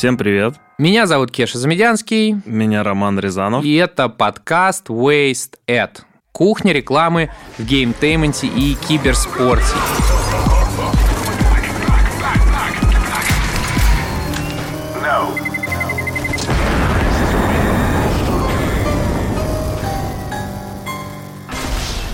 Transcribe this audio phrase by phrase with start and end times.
[0.00, 0.54] Всем привет.
[0.78, 2.40] Меня зовут Кеша Замедянский.
[2.46, 3.62] Меня Роман Рязанов.
[3.66, 5.98] И это подкаст Waste Ad.
[6.32, 9.74] Кухня рекламы в геймтейменте и киберспорте.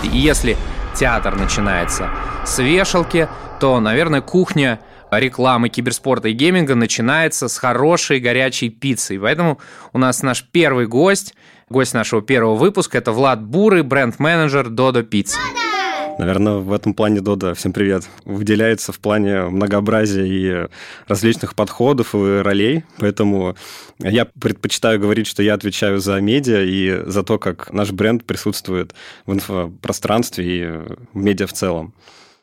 [0.03, 0.57] Если
[0.97, 2.11] театр начинается
[2.45, 3.29] с вешалки,
[3.61, 4.81] то, наверное, кухня
[5.21, 9.17] рекламы киберспорта и гейминга начинается с хорошей горячей пиццы.
[9.17, 9.59] И поэтому
[9.93, 11.35] у нас наш первый гость,
[11.69, 15.39] гость нашего первого выпуска, это Влад Бурый, бренд-менеджер Додо Пиццы.
[16.19, 20.69] Наверное, в этом плане Дода, всем привет, выделяется в плане многообразия и
[21.07, 23.55] различных подходов и ролей, поэтому
[23.99, 28.95] я предпочитаю говорить, что я отвечаю за медиа и за то, как наш бренд присутствует
[29.27, 30.67] в инфопространстве и
[31.13, 31.93] в медиа в целом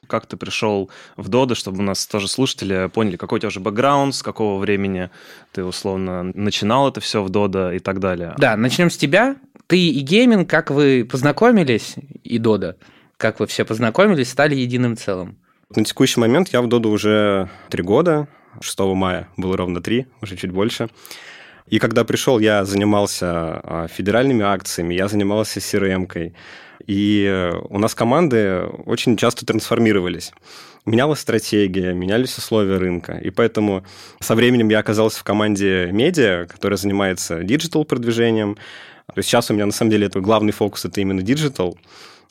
[0.08, 3.60] как ты пришел в Дода, чтобы у нас тоже слушатели поняли, какой у тебя уже
[3.60, 5.10] бэкграунд, с какого времени
[5.52, 8.34] ты условно начинал это все в Дода и так далее.
[8.38, 9.36] Да, начнем с тебя.
[9.68, 12.78] Ты и гейминг, как вы познакомились, и Дода,
[13.18, 15.38] как вы все познакомились, стали единым целым?
[15.76, 18.28] На текущий момент я в Доду уже три года.
[18.62, 20.90] 6 мая было ровно три, уже чуть больше.
[21.68, 26.34] И когда пришел, я занимался а, федеральными акциями, я занимался CRM-кой.
[26.88, 30.32] И э, у нас команды очень часто трансформировались.
[30.86, 33.14] Менялась стратегия, менялись условия рынка.
[33.14, 33.86] И поэтому
[34.20, 38.56] со временем я оказался в команде медиа, которая занимается диджитал-продвижением.
[39.08, 41.78] То есть сейчас у меня на самом деле это главный фокус это именно диджитал.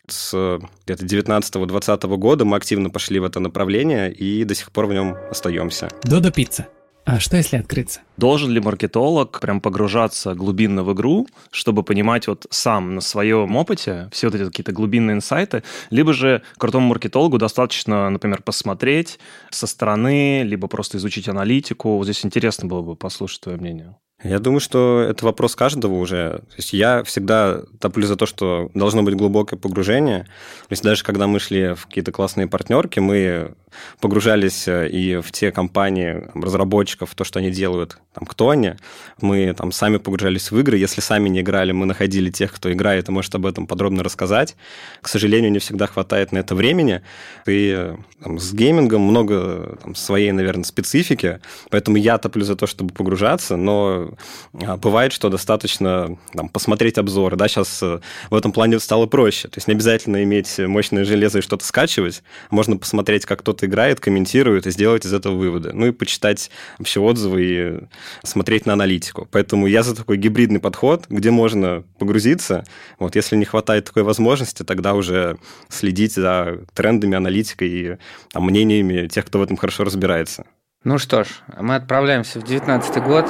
[0.06, 4.92] С где-то 19-20 года мы активно пошли в это направление и до сих пор в
[4.92, 5.88] нем остаемся.
[6.02, 6.66] Додо пицца.
[7.04, 8.00] А что если открыться?
[8.16, 14.08] Должен ли маркетолог прям погружаться глубинно в игру, чтобы понимать вот сам на своем опыте
[14.12, 19.18] все вот эти какие-то глубинные инсайты, либо же крутому маркетологу достаточно, например, посмотреть
[19.50, 21.96] со стороны, либо просто изучить аналитику.
[21.96, 23.96] Вот здесь интересно было бы послушать твое мнение.
[24.22, 26.42] Я думаю, что это вопрос каждого уже.
[26.50, 30.20] То есть я всегда топлю за то, что должно быть глубокое погружение.
[30.20, 33.54] То есть даже когда мы шли в какие-то классные партнерки, мы
[34.00, 38.74] погружались э, и в те компании разработчиков, в то, что они делают, там, кто они.
[39.20, 40.76] Мы там сами погружались в игры.
[40.76, 44.56] Если сами не играли, мы находили тех, кто играет и может об этом подробно рассказать.
[45.00, 47.02] К сожалению, не всегда хватает на это времени.
[47.46, 51.40] И там, с геймингом много там, своей, наверное, специфики.
[51.70, 54.11] Поэтому я топлю за то, чтобы погружаться, но
[54.52, 57.36] бывает, что достаточно там, посмотреть обзоры.
[57.36, 58.00] Да, сейчас э,
[58.30, 59.48] в этом плане стало проще.
[59.48, 62.22] То есть не обязательно иметь мощное железо и что-то скачивать.
[62.50, 65.72] Можно посмотреть, как кто-то играет, комментирует, и сделать из этого выводы.
[65.72, 69.28] Ну и почитать вообще отзывы и смотреть на аналитику.
[69.30, 72.64] Поэтому я за такой гибридный подход, где можно погрузиться.
[72.98, 77.96] Вот, если не хватает такой возможности, тогда уже следить за трендами, аналитикой и
[78.32, 80.44] там, мнениями тех, кто в этом хорошо разбирается.
[80.84, 81.28] Ну что ж,
[81.60, 83.26] мы отправляемся в 2019 год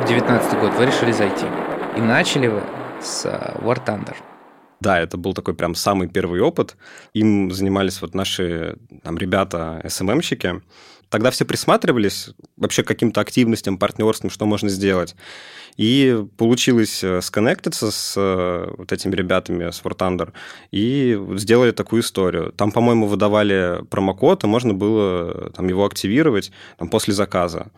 [0.00, 1.44] в девятнадцатый год вы решили зайти.
[1.96, 2.62] И начали вы
[3.02, 4.16] с э, War Thunder.
[4.80, 6.76] Да, это был такой прям самый первый опыт.
[7.12, 10.62] Им занимались вот наши там, ребята, СММщики.
[11.10, 15.16] Тогда все присматривались вообще к каким-то активностям, партнерствам, что можно сделать.
[15.76, 20.32] И получилось э, сконнектиться с э, вот этими ребятами, с War Thunder,
[20.70, 22.52] и сделали такую историю.
[22.52, 27.68] Там, по-моему, выдавали промокод, и можно было там, его активировать там, после заказа.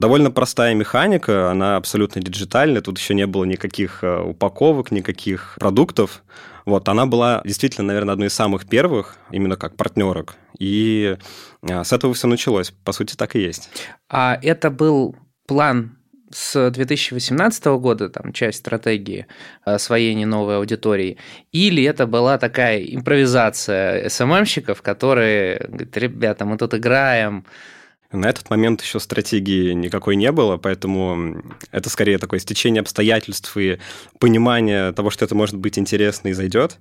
[0.00, 6.24] Довольно простая механика, она абсолютно диджитальная, тут еще не было никаких э, упаковок, никаких продуктов.
[6.64, 10.36] Вот, она была действительно, наверное, одной из самых первых, именно как партнерок.
[10.58, 11.16] И
[11.62, 12.72] с этого все началось.
[12.84, 13.68] По сути, так и есть.
[14.08, 15.16] А это был
[15.48, 15.98] план
[16.34, 19.26] с 2018 года, там, часть стратегии
[19.64, 21.18] освоения новой аудитории,
[21.52, 27.44] или это была такая импровизация СММщиков, которые говорят, ребята, мы тут играем,
[28.12, 33.78] на этот момент еще стратегии никакой не было, поэтому это скорее такое стечение обстоятельств и
[34.18, 36.78] понимание того, что это может быть интересно и зайдет.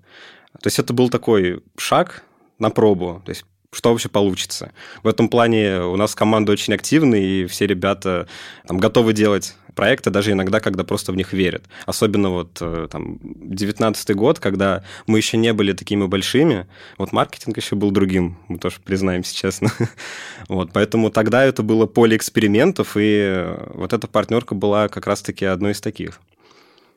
[0.62, 2.24] То есть это был такой шаг
[2.60, 3.22] на пробу.
[3.26, 4.74] То есть что вообще получится.
[5.02, 8.28] В этом плане у нас команда очень активная, и все ребята
[8.68, 11.64] там, готовы делать проекты, даже иногда, когда просто в них верят.
[11.86, 17.56] Особенно вот э, там 19 год, когда мы еще не были такими большими, вот маркетинг
[17.56, 19.72] еще был другим, мы тоже признаемся честно.
[20.50, 25.72] вот, поэтому тогда это было поле экспериментов, и вот эта партнерка была как раз-таки одной
[25.72, 26.20] из таких.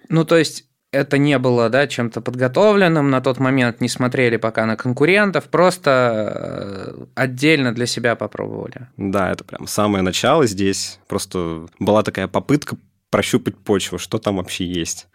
[0.08, 0.64] Ну, то есть
[0.94, 6.94] это не было да, чем-то подготовленным, на тот момент не смотрели пока на конкурентов, просто
[6.96, 8.88] э, отдельно для себя попробовали.
[8.96, 11.00] Да, это прям самое начало здесь.
[11.08, 12.76] Просто была такая попытка
[13.11, 15.08] прощупать почву, что там вообще есть.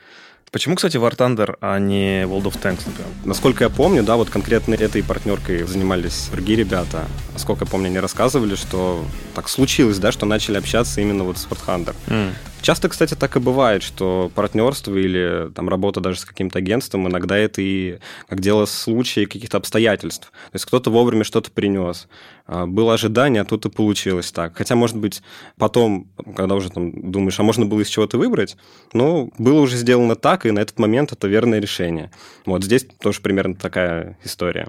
[0.51, 3.11] Почему, кстати, War Thunder, а не World of Tanks, например?
[3.23, 7.07] Насколько я помню, да, вот конкретно этой партнеркой занимались другие ребята.
[7.33, 9.05] Насколько я помню, они рассказывали, что
[9.35, 11.95] так случилось, да, что начали общаться именно вот с War Thunder.
[12.07, 12.31] Mm.
[12.61, 17.37] Часто, кстати, так и бывает, что партнерство или там работа даже с каким-то агентством, иногда
[17.37, 20.31] это и как дело случая каких-то обстоятельств.
[20.31, 22.07] То есть кто-то вовремя что-то принес.
[22.51, 24.57] А, было ожидание, а тут и получилось так.
[24.57, 25.21] Хотя, может быть,
[25.57, 28.57] потом, когда уже там думаешь, а можно было из чего-то выбрать,
[28.91, 32.09] ну, было уже сделано так, и на этот момент это верное решение.
[32.47, 34.67] Вот здесь тоже примерно такая история.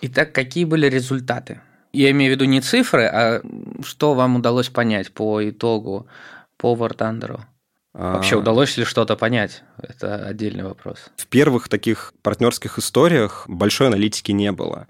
[0.00, 1.60] Итак, какие были результаты?
[1.92, 3.42] Я имею в виду не цифры, а
[3.84, 6.06] что вам удалось понять по итогу
[6.56, 7.40] по War Thunder?
[7.92, 8.38] Вообще, а.
[8.38, 9.62] удалось ли что-то понять?
[9.76, 11.10] Это отдельный вопрос.
[11.16, 14.86] В первых таких партнерских историях большой аналитики не было.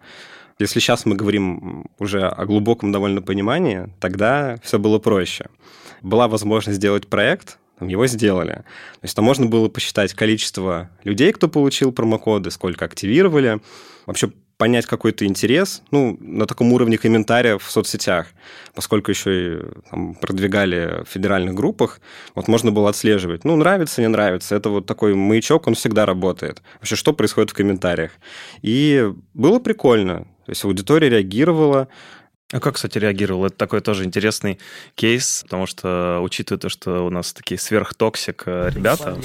[0.60, 5.46] Если сейчас мы говорим уже о глубоком довольно понимании, тогда все было проще.
[6.02, 8.52] Была возможность сделать проект, его сделали.
[8.52, 13.60] То есть там можно было посчитать количество людей, кто получил промокоды, сколько активировали,
[14.04, 18.26] вообще понять какой-то интерес, ну, на таком уровне комментариев в соцсетях,
[18.74, 19.58] поскольку еще и
[19.90, 21.98] там, продвигали в федеральных группах,
[22.34, 26.62] вот можно было отслеживать, ну, нравится, не нравится, это вот такой маячок, он всегда работает.
[26.74, 28.10] Вообще, что происходит в комментариях.
[28.60, 31.88] И было прикольно, то есть аудитория реагировала,
[32.52, 33.46] а как, кстати, реагировал?
[33.46, 34.58] Это такой тоже интересный
[34.96, 39.16] кейс, потому что, учитывая то, что у нас такие сверхтоксик э, ребята...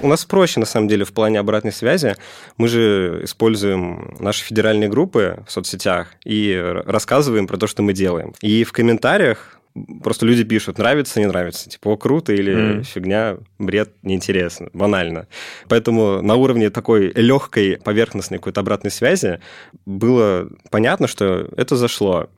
[0.00, 2.16] У нас проще, на самом деле, в плане обратной связи.
[2.56, 8.34] Мы же используем наши федеральные группы в соцсетях и рассказываем про то, что мы делаем.
[8.40, 9.60] И в комментариях
[10.02, 11.68] Просто люди пишут, нравится, не нравится.
[11.68, 12.82] Типа, о, круто или mm.
[12.84, 15.28] фигня, бред, неинтересно, банально.
[15.68, 19.40] Поэтому на уровне такой легкой поверхностной какой-то обратной связи
[19.86, 22.28] было понятно, что это зашло.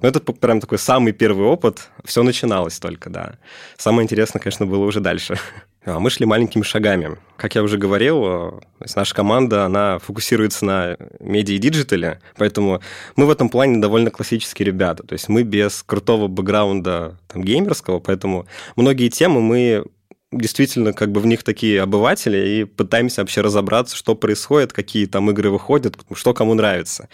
[0.00, 1.88] Но это прям такой самый первый опыт.
[2.04, 3.36] Все начиналось только, да.
[3.78, 5.38] Самое интересное, конечно, было уже дальше.
[5.88, 7.16] А мы шли маленькими шагами.
[7.36, 8.50] Как я уже говорил, э,
[8.96, 12.80] наша команда, она фокусируется на медиа и диджитале, поэтому
[13.14, 15.04] мы в этом плане довольно классические ребята.
[15.04, 19.84] То есть мы без крутого бэкграунда там, геймерского, поэтому многие темы мы
[20.40, 25.30] действительно как бы в них такие обыватели и пытаемся вообще разобраться, что происходит, какие там
[25.30, 27.08] игры выходят, что кому нравится.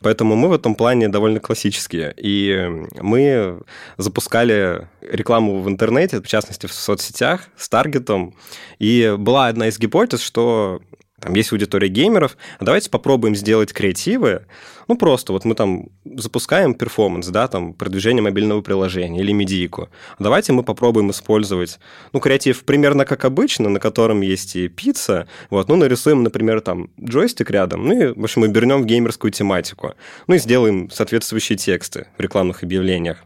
[0.00, 2.14] Поэтому мы в этом плане довольно классические.
[2.16, 3.60] И мы
[3.96, 8.34] запускали рекламу в интернете, в частности в соцсетях, с таргетом.
[8.78, 10.80] И была одна из гипотез, что
[11.20, 14.46] там есть аудитория геймеров, а давайте попробуем сделать креативы.
[14.86, 19.88] Ну, просто вот мы там запускаем перформанс, да, там, продвижение мобильного приложения или медийку.
[20.18, 21.78] Давайте мы попробуем использовать,
[22.12, 26.88] ну, креатив примерно как обычно, на котором есть и пицца, вот, ну, нарисуем, например, там,
[27.02, 29.94] джойстик рядом, ну, и, в общем, мы обернем в геймерскую тематику,
[30.28, 33.18] ну, и сделаем соответствующие тексты в рекламных объявлениях.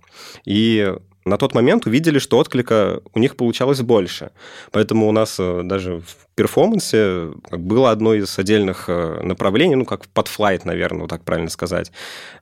[0.45, 0.95] И
[1.25, 4.31] на тот момент увидели, что отклика у них получалось больше.
[4.71, 10.07] Поэтому у нас э, даже в перформансе было одно из отдельных э, направлений, ну, как
[10.09, 11.93] под флайт, наверное, вот так правильно сказать.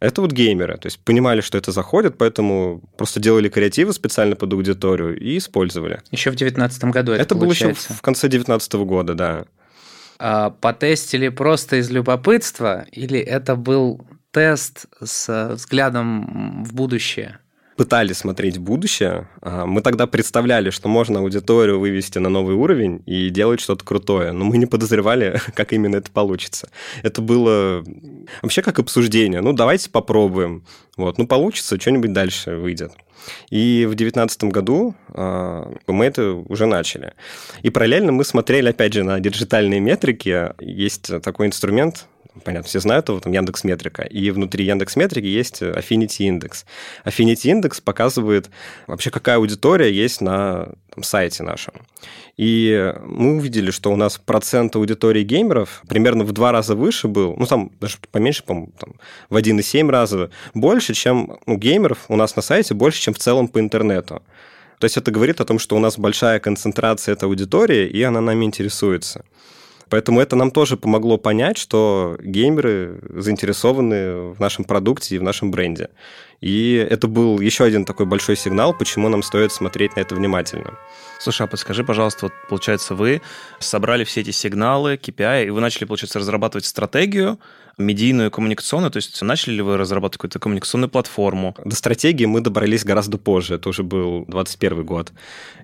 [0.00, 0.76] Это вот геймеры.
[0.78, 6.00] То есть понимали, что это заходит, поэтому просто делали креативы специально под аудиторию и использовали.
[6.10, 9.44] Еще в 2019 году это, это было еще в конце 2019 года, да.
[10.18, 17.38] А, потестили просто из любопытства или это был тест с взглядом в будущее?
[17.80, 23.30] Пытались смотреть будущее, а, мы тогда представляли, что можно аудиторию вывести на новый уровень и
[23.30, 26.68] делать что-то крутое, но мы не подозревали, как именно это получится.
[27.02, 27.82] Это было
[28.42, 29.40] вообще как обсуждение.
[29.40, 30.62] Ну, давайте попробуем.
[30.98, 32.92] Вот, ну, получится, что-нибудь дальше выйдет.
[33.48, 37.14] И в 2019 году э, мы это уже начали.
[37.62, 40.52] И параллельно мы смотрели, опять же, на диджитальные метрики.
[40.60, 42.06] Есть такой инструмент,
[42.44, 46.64] понятно, все знают его, там Яндекс Метрика, и внутри Яндекс Метрики есть Affinity Index.
[47.04, 48.50] Affinity Index показывает
[48.86, 51.74] вообще, какая аудитория есть на там, сайте нашем.
[52.36, 57.34] И мы увидели, что у нас процент аудитории геймеров примерно в два раза выше был,
[57.36, 58.94] ну, там даже поменьше, по-моему, там,
[59.28, 63.48] в 1,7 раза больше, чем у геймеров у нас на сайте, больше, чем в целом
[63.48, 64.22] по интернету.
[64.78, 68.22] То есть это говорит о том, что у нас большая концентрация этой аудитории, и она
[68.22, 69.24] нами интересуется.
[69.90, 75.50] Поэтому это нам тоже помогло понять, что геймеры заинтересованы в нашем продукте и в нашем
[75.50, 75.88] бренде.
[76.40, 80.78] И это был еще один такой большой сигнал, почему нам стоит смотреть на это внимательно.
[81.18, 83.20] Слушай, а подскажи, пожалуйста, вот получается, вы
[83.58, 87.38] собрали все эти сигналы, KPI, и вы начали, получается, разрабатывать стратегию,
[87.76, 91.54] медийную, коммуникационную, то есть начали ли вы разрабатывать какую-то коммуникационную платформу?
[91.64, 95.12] До стратегии мы добрались гораздо позже, это уже был 21 год,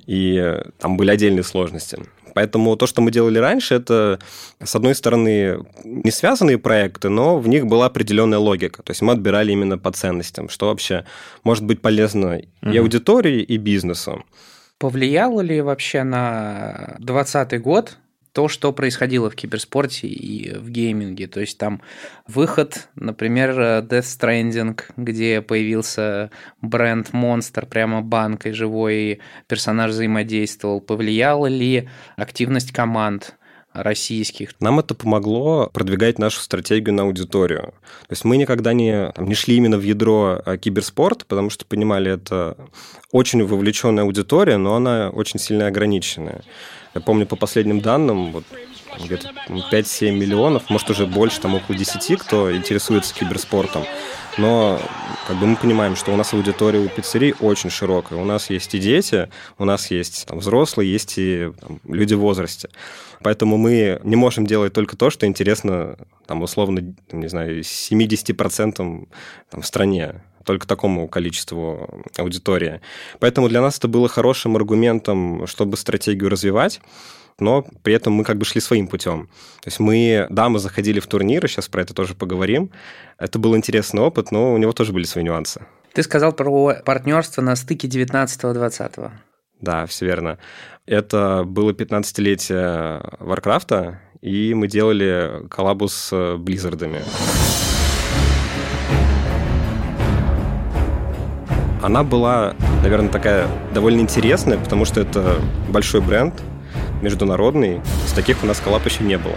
[0.07, 1.99] и там были отдельные сложности.
[2.37, 4.19] Поэтому то, что мы делали раньше, это,
[4.63, 8.83] с одной стороны, не связанные проекты, но в них была определенная логика.
[8.83, 11.07] То есть мы отбирали именно по ценностям, что вообще
[11.45, 14.23] может быть полезно и аудитории, и бизнесу.
[14.79, 17.97] Повлияло ли вообще на 2020 год
[18.37, 21.27] то, что происходило в киберспорте и в гейминге.
[21.27, 21.81] То есть там
[22.27, 30.83] выход, например, Death Stranding, где появился бренд Monster, прямо банкой живой персонаж взаимодействовал.
[30.83, 33.37] Повлияла ли активность команд?
[33.73, 34.53] российских.
[34.59, 37.75] Нам это помогло продвигать нашу стратегию на аудиторию.
[38.09, 41.67] То есть мы никогда не, там, не шли именно в ядро а, киберспорта, потому что
[41.67, 42.57] понимали, это
[43.13, 46.43] очень вовлеченная аудитория, но она очень сильно ограниченная.
[46.97, 48.45] Я помню, по последним данным, вот
[49.05, 53.85] где-то 5-7 миллионов, может, уже больше, там около 10, кто интересуется киберспортом.
[54.39, 54.81] Но
[55.27, 58.19] как бы мы понимаем, что у нас аудитория у пиццерий очень широкая.
[58.19, 62.21] У нас есть и дети, у нас есть там, взрослые, есть и там, люди в
[62.21, 62.71] возрасте.
[63.23, 69.07] Поэтому мы не можем делать только то, что интересно, там, условно, не знаю, 70% там,
[69.51, 72.81] в стране только такому количеству аудитории.
[73.21, 76.81] Поэтому для нас это было хорошим аргументом, чтобы стратегию развивать
[77.39, 79.29] но при этом мы как бы шли своим путем.
[79.61, 82.71] То есть мы, да, мы заходили в турниры, сейчас про это тоже поговорим.
[83.19, 85.67] Это был интересный опыт, но у него тоже были свои нюансы.
[85.93, 89.11] Ты сказал про партнерство на стыке 19-20.
[89.61, 90.39] Да, все верно.
[90.87, 97.03] Это было 15-летие Варкрафта, и мы делали коллабу с Близзардами.
[101.87, 105.37] Она была, наверное, такая довольно интересная, потому что это
[105.69, 106.35] большой бренд,
[107.01, 107.81] международный.
[108.09, 109.37] С таких у нас коллаб еще не было.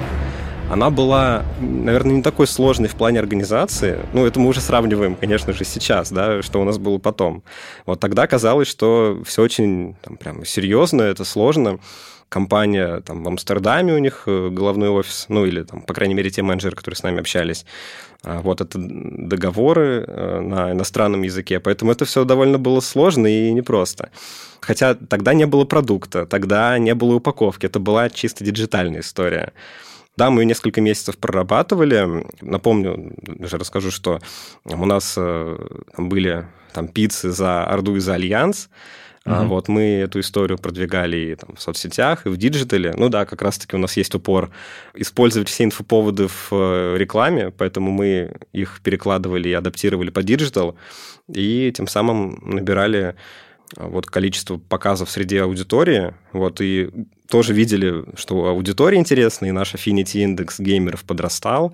[0.71, 3.99] Она была, наверное, не такой сложной в плане организации.
[4.13, 7.43] Ну, это мы уже сравниваем, конечно же, сейчас, да, что у нас было потом.
[7.85, 11.77] Вот тогда казалось, что все очень там, прям серьезно, это сложно
[12.29, 16.29] компания там в Амстердаме у них э, головной офис, ну или там, по крайней мере,
[16.29, 17.65] те менеджеры, которые с нами общались.
[18.23, 23.51] А, вот это договоры э, на иностранном языке, поэтому это все довольно было сложно и
[23.51, 24.09] непросто.
[24.61, 29.53] Хотя тогда не было продукта, тогда не было упаковки, это была чисто диджитальная история.
[30.17, 32.25] Да, мы ее несколько месяцев прорабатывали.
[32.41, 34.19] Напомню, даже расскажу, что
[34.65, 35.57] у нас э,
[35.97, 38.69] были там пиццы за Орду и за Альянс.
[39.25, 39.47] Uh-huh.
[39.47, 42.93] Вот мы эту историю продвигали и там, в соцсетях, и в диджитале.
[42.95, 44.49] Ну да, как раз-таки у нас есть упор
[44.95, 50.77] использовать все инфоповоды в э, рекламе, поэтому мы их перекладывали и адаптировали по диджитал,
[51.27, 53.15] и тем самым набирали
[53.77, 56.89] э, вот количество показов среди аудитории, вот, и
[57.29, 61.73] тоже видели, что аудитория интересна, и наш Affinity индекс геймеров подрастал,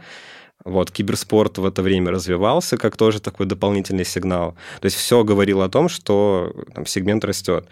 [0.65, 4.55] вот, киберспорт в это время развивался, как тоже такой дополнительный сигнал.
[4.81, 7.67] То есть все говорило о том, что там, сегмент растет.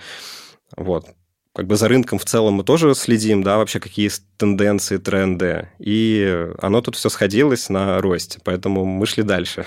[0.78, 1.08] Вот.
[1.56, 5.70] Как бы за рынком в целом мы тоже следим, да, вообще какие тенденции, тренды.
[5.80, 9.66] И оно тут все сходилось на росте, поэтому мы шли дальше.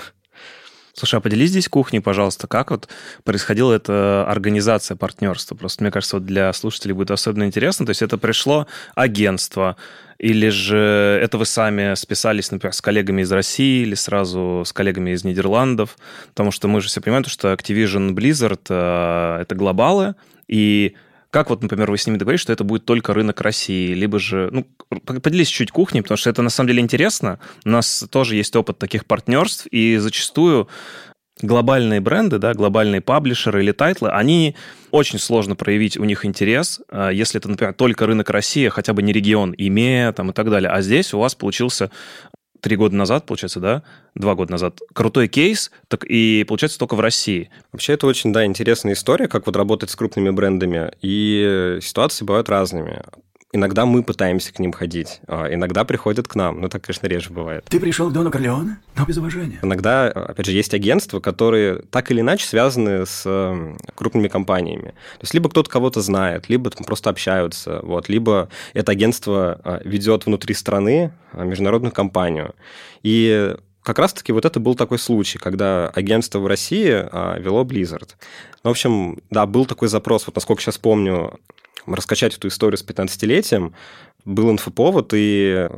[0.97, 2.89] Слушай, а поделись здесь кухней, пожалуйста, как вот
[3.23, 5.53] происходила эта организация партнерства?
[5.53, 7.85] Просто, мне кажется, вот для слушателей будет особенно интересно.
[7.85, 9.77] То есть это пришло агентство,
[10.17, 15.11] или же это вы сами списались, например, с коллегами из России или сразу с коллегами
[15.11, 15.97] из Нидерландов?
[16.29, 20.15] Потому что мы же все понимаем, что Activision Blizzard э,— это глобалы,
[20.47, 20.95] и
[21.37, 24.49] как вот, например, вы с ними договорились, что это будет только рынок России, либо же...
[24.51, 27.37] Ну, поделись чуть кухней, потому что это на самом деле интересно.
[27.63, 30.67] У нас тоже есть опыт таких партнерств, и зачастую
[31.43, 34.55] глобальные бренды, да, глобальные паблишеры или тайтлы, они
[34.89, 39.03] очень сложно проявить у них интерес, а, если это, например, только рынок России, хотя бы
[39.03, 40.71] не регион, EMEA там, и так далее.
[40.71, 41.91] А здесь у вас получился
[42.61, 43.83] три года назад, получается, да,
[44.15, 47.49] два года назад, крутой кейс, так и получается только в России.
[47.71, 52.49] Вообще это очень, да, интересная история, как вот работать с крупными брендами, и ситуации бывают
[52.49, 53.03] разными.
[53.53, 57.29] Иногда мы пытаемся к ним ходить, а иногда приходят к нам, но так, конечно, реже
[57.29, 57.63] бывает.
[57.69, 59.59] Ты пришел к Дону Корлеоне, но без уважения.
[59.61, 64.89] Иногда, опять же, есть агентства, которые так или иначе связаны с эм, крупными компаниями.
[64.89, 69.81] То есть либо кто-то кого-то знает, либо там просто общаются, вот, либо это агентство а,
[69.85, 72.53] ведет внутри страны а, международную компанию.
[73.01, 73.55] И
[73.87, 76.89] как раз-таки вот это был такой случай, когда агентство в России
[77.39, 78.09] вело Blizzard.
[78.61, 81.39] В общем, да, был такой запрос, вот насколько сейчас помню,
[81.85, 83.73] раскачать эту историю с 15-летием,
[84.25, 85.69] был инфоповод, и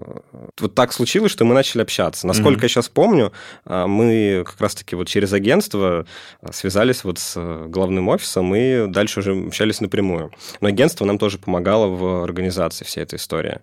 [0.59, 2.25] вот так случилось, что мы начали общаться.
[2.25, 2.63] Насколько mm-hmm.
[2.63, 3.31] я сейчас помню,
[3.63, 6.07] а, мы как раз-таки вот через агентство
[6.41, 10.31] а, связались вот с главным офисом и дальше уже общались напрямую.
[10.61, 13.59] Но агентство нам тоже помогало в организации всей этой истории.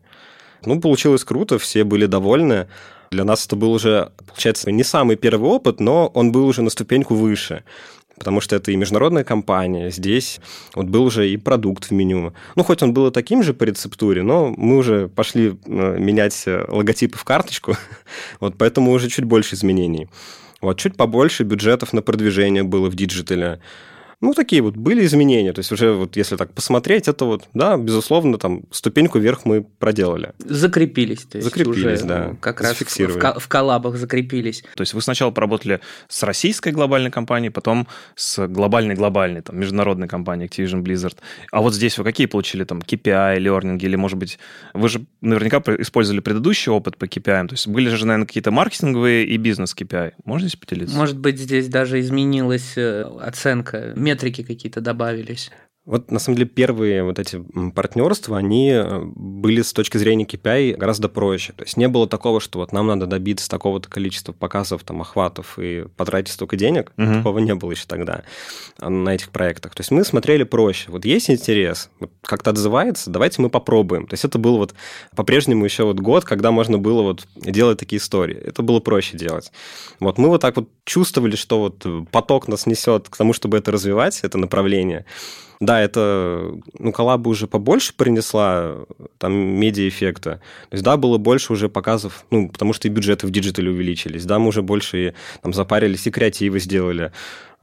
[0.64, 2.68] Ну, получилось круто, все были довольны.
[3.10, 6.70] Для нас это был уже, получается, не самый первый опыт, но он был уже на
[6.70, 7.64] ступеньку выше
[8.18, 9.90] потому что это и международная компания.
[9.90, 10.40] Здесь
[10.74, 12.34] вот был уже и продукт в меню.
[12.54, 16.42] Ну, хоть он был и таким же по рецептуре, но мы уже пошли э, менять
[16.46, 17.76] э, логотипы в карточку,
[18.40, 20.08] вот поэтому уже чуть больше изменений.
[20.60, 23.60] Вот чуть побольше бюджетов на продвижение было в диджитале.
[24.22, 25.52] Ну, такие вот были изменения.
[25.52, 29.62] То есть уже вот если так посмотреть, это вот, да, безусловно, там ступеньку вверх мы
[29.62, 30.32] проделали.
[30.38, 31.24] Закрепились.
[31.24, 34.62] То есть Закрепились, уже да, Как раз в, в коллабах закрепились.
[34.74, 40.48] То есть вы сначала поработали с российской глобальной компанией, потом с глобальной-глобальной, там, международной компанией
[40.48, 41.16] Activision Blizzard.
[41.52, 44.38] А вот здесь вы какие получили там KPI, лернинги, или, может быть,
[44.72, 49.26] вы же наверняка использовали предыдущий опыт по KPI, то есть были же, наверное, какие-то маркетинговые
[49.26, 50.14] и бизнес-KPI.
[50.24, 50.96] Можно здесь поделиться?
[50.96, 55.50] Может быть, здесь даже изменилась э, оценка, метрики какие-то добавились.
[55.86, 57.40] Вот, на самом деле, первые вот эти
[57.72, 61.52] партнерства, они э, были с точки зрения KPI гораздо проще.
[61.52, 65.60] То есть не было такого, что вот нам надо добиться такого-то количества показов, там, охватов
[65.60, 66.92] и потратить столько денег.
[66.96, 67.18] Мгм.
[67.18, 68.24] Такого не было еще тогда
[68.78, 69.76] а, на этих проектах.
[69.76, 70.90] То есть мы смотрели проще.
[70.90, 74.08] Вот есть интерес, вот как-то отзывается, давайте мы попробуем.
[74.08, 74.74] То есть это был вот
[75.14, 78.36] по-прежнему еще вот год, когда можно было вот делать такие истории.
[78.36, 79.52] Это было проще делать.
[80.00, 83.70] Вот мы вот так вот чувствовали, что вот поток нас несет к тому, чтобы это
[83.70, 85.04] развивать, это направление.
[85.60, 88.76] Да, это, ну, коллаба уже побольше принесла
[89.18, 90.40] там медиа-эффекта.
[90.68, 94.24] То есть, да, было больше уже показов, ну, потому что и бюджеты в диджитале увеличились,
[94.26, 97.12] да, мы уже больше и, там запарились и креативы сделали.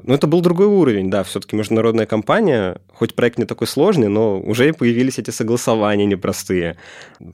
[0.01, 4.39] Но это был другой уровень, да, все-таки международная компания, хоть проект не такой сложный, но
[4.39, 6.77] уже появились эти согласования непростые.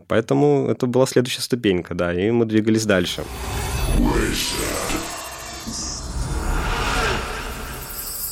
[0.07, 3.23] Поэтому это была следующая ступенька, да, и мы двигались дальше.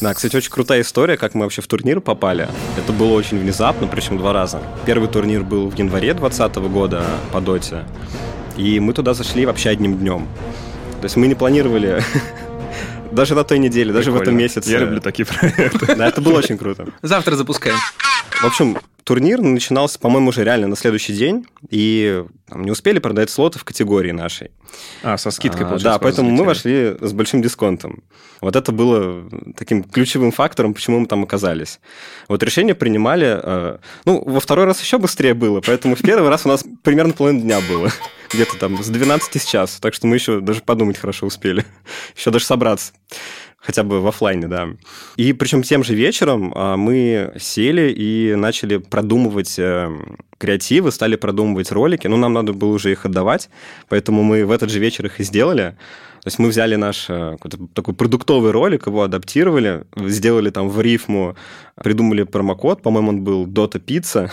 [0.02, 2.48] Да, кстати, очень крутая история, как мы вообще в турнир попали.
[2.78, 4.62] Это было очень внезапно, причем два раза.
[4.86, 7.84] Первый турнир был в январе 2020 года по доте,
[8.58, 10.28] и мы туда зашли вообще одним днем.
[11.02, 12.04] То есть мы не планировали
[13.12, 14.38] даже на той неделе, даже в этом Прикольно.
[14.40, 14.72] месяце.
[14.72, 15.96] Я люблю такие проекты.
[15.96, 16.86] Да, это было очень круто.
[17.02, 17.78] Завтра запускаем.
[18.42, 23.30] В общем, турнир начинался, по-моему, уже реально на следующий день, и там, не успели продать
[23.30, 24.52] слоты в категории нашей.
[25.02, 25.86] А, со скидкой, А, получается.
[25.86, 28.04] Да, поэтому мы вошли с большим дисконтом.
[28.42, 29.28] Вот это было
[29.58, 31.80] таким ключевым фактором, почему мы там оказались.
[32.28, 33.40] Вот решение принимали...
[33.42, 37.14] э, Ну, во второй раз еще быстрее было, поэтому в первый раз у нас примерно
[37.14, 37.90] половина дня было.
[38.32, 39.80] Где-то там с 12 сейчас.
[39.80, 41.66] Так что мы еще даже подумать хорошо успели.
[42.16, 42.92] Еще даже собраться.
[43.68, 44.70] Хотя бы в оффлайне, да.
[45.18, 49.92] И причем тем же вечером а, мы сели и начали продумывать э,
[50.38, 52.08] креативы, стали продумывать ролики.
[52.08, 53.50] Ну, нам надо было уже их отдавать,
[53.90, 55.76] поэтому мы в этот же вечер их и сделали.
[56.24, 57.36] То есть мы взяли наш э,
[57.74, 61.36] такой продуктовый ролик, его адаптировали, сделали там в рифму,
[61.76, 64.32] придумали промокод, по-моему, он был Dota Pizza,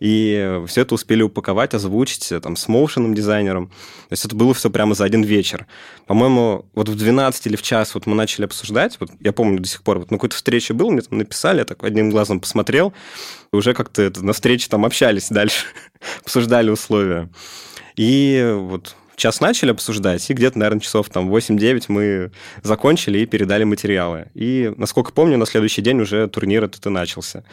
[0.00, 3.68] и все это успели упаковать, озвучить э, там, с моушеном дизайнером.
[3.68, 5.66] То есть это было все прямо за один вечер.
[6.06, 9.68] По-моему, вот в 12 или в час вот мы начали обсуждать, вот я помню до
[9.68, 12.92] сих пор, вот на какой-то встрече был, мне там написали, я так одним глазом посмотрел,
[13.52, 15.66] и уже как-то это, на встрече там общались дальше,
[16.22, 17.28] обсуждали условия.
[17.96, 23.64] И вот час начали обсуждать, и где-то, наверное, часов там 8-9 мы закончили и передали
[23.64, 24.26] материалы.
[24.34, 27.44] И, насколько помню, на следующий день уже турнир этот и начался.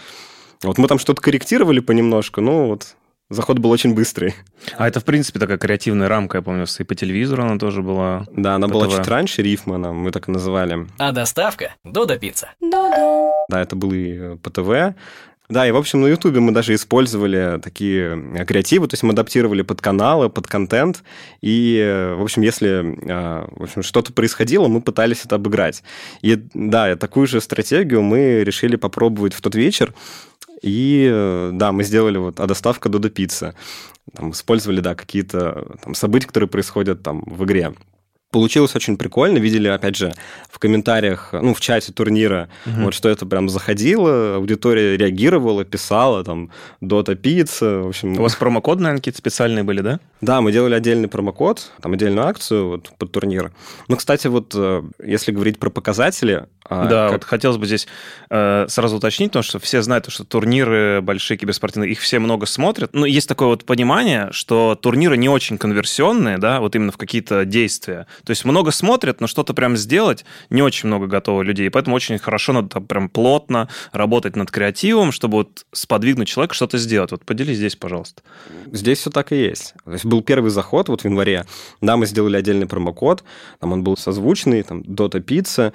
[0.64, 2.96] Вот мы там что-то корректировали понемножку, но вот
[3.30, 4.36] заход был очень быстрый.
[4.78, 8.26] А это, в принципе, такая креативная рамка, я помню, и по телевизору она тоже была.
[8.32, 10.88] Да, она была чуть раньше, рифма нам, мы так и называли.
[11.00, 12.50] А доставка– Додо Пицца.
[12.60, 14.96] Да, это был и э, ПТВ.
[15.52, 19.12] Да, и, в общем, на Ютубе мы даже использовали такие э, креативы, то есть мы
[19.12, 21.04] адаптировали под каналы, под контент,
[21.42, 25.84] и, э, в общем, если э, в общем, что-то происходило, мы пытались это обыграть.
[26.22, 29.94] И, да, такую же стратегию мы решили попробовать в тот вечер,
[30.62, 33.56] и, э, да, мы сделали вот «А доставка Додо Пицца».
[34.14, 37.74] Там использовали, да, какие-то там события, которые происходят там в игре.
[38.32, 39.38] Получилось очень прикольно.
[39.40, 40.14] Видели, опять же,
[40.50, 46.50] в комментариях, ну, в чате турнира, вот что это прям заходило, аудитория реагировала, писала, там,
[46.80, 48.18] Дота Пицца, в общем.
[48.18, 50.00] У вас промокоды, наверное, какие-то специальные были, да?
[50.22, 53.52] Да, мы делали отдельный промокод, там, отдельную акцию вот, под турнир.
[53.88, 56.46] Ну, кстати, вот, э, если говорить про показатели...
[56.70, 57.88] а, да, как- вот хотелось бы здесь
[58.30, 62.94] э, сразу уточнить, потому что все знают, что турниры большие киберспортивные, их все много смотрят.
[62.94, 67.44] Но есть такое вот понимание, что турниры не очень конверсионные, да, вот именно в какие-то
[67.46, 68.06] действия.
[68.24, 71.68] То есть много смотрят, но что-то прям сделать не очень много готово людей.
[71.68, 76.54] И поэтому очень хорошо надо там прям плотно работать над креативом, чтобы вот сподвигнуть человека
[76.54, 77.12] что-то сделать.
[77.12, 78.22] Вот поделись здесь, пожалуйста.
[78.72, 79.74] Здесь все так и есть.
[79.86, 81.46] То есть был первый заход вот в январе.
[81.82, 83.24] Да, мы сделали отдельный промокод,
[83.60, 85.74] там он был созвучный, там Dota Pizza,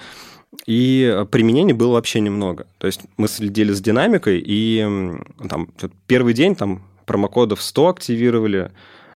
[0.67, 2.67] и применений было вообще немного.
[2.79, 4.87] То есть мы следили с динамикой, и
[5.49, 5.69] там
[6.07, 8.71] первый день там промокодов 100 активировали.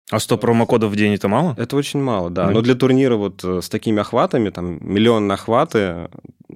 [0.10, 1.54] А 100 промокодов в день это мало?
[1.58, 2.48] Это очень мало, да.
[2.48, 6.08] Ну, Но для турнира вот э, с такими охватами, там миллион на охваты,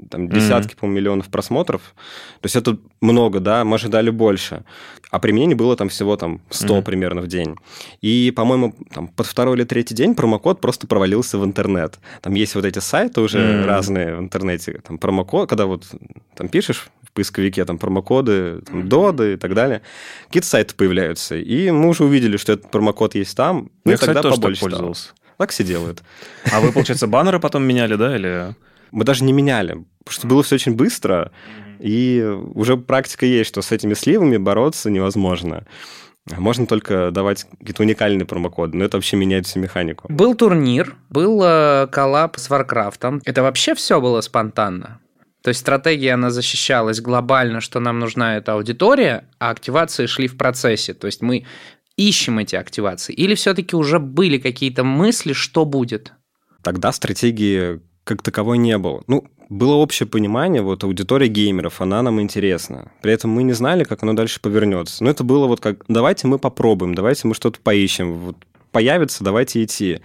[0.10, 0.80] там десятки, mm-hmm.
[0.80, 1.94] по миллионов просмотров.
[2.40, 4.64] То есть это много, да, мы ожидали больше.
[5.10, 6.82] А применений было там всего там 100 mm-hmm.
[6.84, 7.56] примерно в день.
[8.00, 12.00] И, по-моему, там, под второй или третий день промокод просто провалился в интернет.
[12.22, 13.66] Там есть вот эти сайты уже mm-hmm.
[13.66, 14.82] разные в интернете.
[14.88, 15.86] Там промокод, когда вот
[16.36, 19.82] там пишешь в поисковике там промокоды, там, доды и так далее,
[20.28, 21.36] какие-то сайты появляются.
[21.36, 23.70] И мы уже увидели, что этот промокод есть там.
[23.84, 25.04] Ну, Я, кстати, тогда тоже побольше так пользовался.
[25.04, 25.18] Стало.
[25.38, 26.04] Так все делают.
[26.52, 28.56] А вы, получается, баннеры потом меняли, да, или...
[28.92, 31.32] Мы даже не меняли, потому что было все очень быстро,
[31.80, 32.22] и
[32.54, 35.66] уже практика есть, что с этими сливами бороться невозможно.
[36.30, 40.06] Можно только давать какие-то уникальные промокоды, но это вообще меняет всю механику.
[40.10, 43.22] Был турнир, был э, коллаб с Варкрафтом.
[43.26, 45.00] Это вообще все было спонтанно?
[45.44, 50.38] То есть стратегия, она защищалась глобально, что нам нужна эта аудитория, а активации шли в
[50.38, 50.94] процессе.
[50.94, 51.46] То есть мы
[51.98, 53.14] ищем эти активации?
[53.14, 56.14] Или все-таки уже были какие-то мысли, что будет?
[56.64, 59.04] Тогда стратегии как таковой не было.
[59.08, 62.92] Ну, было общее понимание, вот аудитория геймеров, она нам интересна.
[63.02, 65.04] При этом мы не знали, как оно дальше повернется.
[65.04, 68.14] Но это было вот как, давайте мы попробуем, давайте мы что-то поищем.
[68.14, 68.38] Вот
[68.72, 69.96] появится, давайте идти.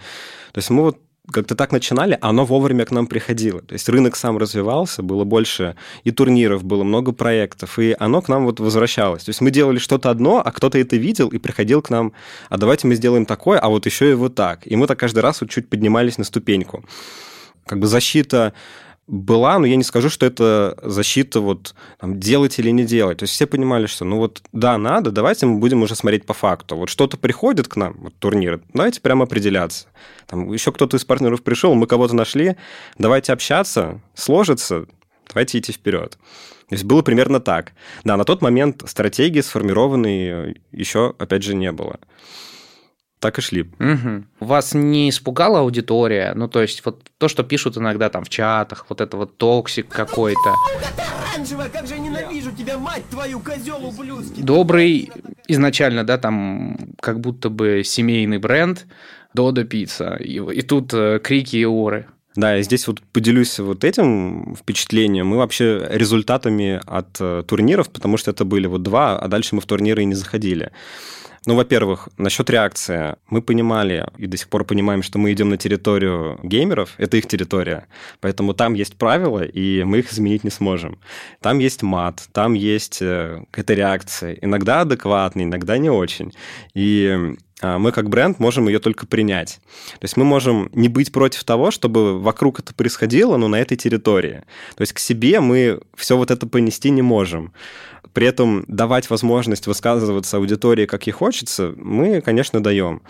[0.51, 0.99] То есть мы вот
[1.31, 3.61] как-то так начинали, а оно вовремя к нам приходило.
[3.61, 8.29] То есть рынок сам развивался, было больше и турниров, было много проектов, и оно к
[8.29, 9.23] нам вот возвращалось.
[9.23, 12.13] То есть мы делали что-то одно, а кто-то это видел и приходил к нам,
[12.49, 14.61] а давайте мы сделаем такое, а вот еще и вот так.
[14.65, 16.85] И мы так каждый раз вот чуть поднимались на ступеньку.
[17.65, 18.53] Как бы защита
[19.07, 23.19] была, но я не скажу, что это защита вот там, делать или не делать.
[23.19, 26.33] То есть все понимали, что ну вот да, надо, давайте мы будем уже смотреть по
[26.33, 26.75] факту.
[26.75, 29.87] Вот что-то приходит к нам, вот турниры, давайте прямо определяться.
[30.27, 32.57] Там еще кто-то из партнеров пришел, мы кого-то нашли,
[32.97, 34.85] давайте общаться, сложится,
[35.29, 36.17] давайте идти вперед.
[36.67, 37.71] То есть было примерно так.
[38.03, 41.97] Да, на тот момент стратегии сформированной еще, опять же, не было
[43.19, 43.63] так и шли.
[43.63, 44.25] Угу.
[44.39, 46.33] Вас не испугала аудитория?
[46.35, 49.87] Ну, то есть, вот то, что пишут иногда там в чатах, вот это вот токсик
[49.87, 50.55] какой-то.
[51.73, 54.43] как же ненавижу тебя, мать твою, козел ублюдский!
[54.43, 55.11] Добрый
[55.47, 58.85] изначально, да, там как будто бы семейный бренд,
[59.33, 62.07] Додо Пицца, и, и тут э, крики и оры.
[62.35, 65.27] Да, я здесь вот поделюсь вот этим впечатлением.
[65.27, 69.61] Мы вообще результатами от э, турниров, потому что это были вот два, а дальше мы
[69.61, 70.71] в турниры и не заходили.
[71.47, 73.15] Ну, во-первых, насчет реакции.
[73.29, 77.25] Мы понимали и до сих пор понимаем, что мы идем на территорию геймеров, это их
[77.25, 77.87] территория.
[78.19, 80.99] Поэтому там есть правила, и мы их изменить не сможем.
[81.39, 84.33] Там есть мат, там есть э, какая-то реакция.
[84.41, 86.33] Иногда адекватная, иногда не очень.
[86.73, 89.59] И а, мы как бренд можем ее только принять.
[89.93, 93.77] То есть мы можем не быть против того, чтобы вокруг это происходило, но на этой
[93.77, 94.43] территории.
[94.75, 97.53] То есть к себе мы все вот это понести не можем.
[98.17, 103.03] При этом давать возможность высказываться аудитории, как ей хочется, мы, конечно, даем.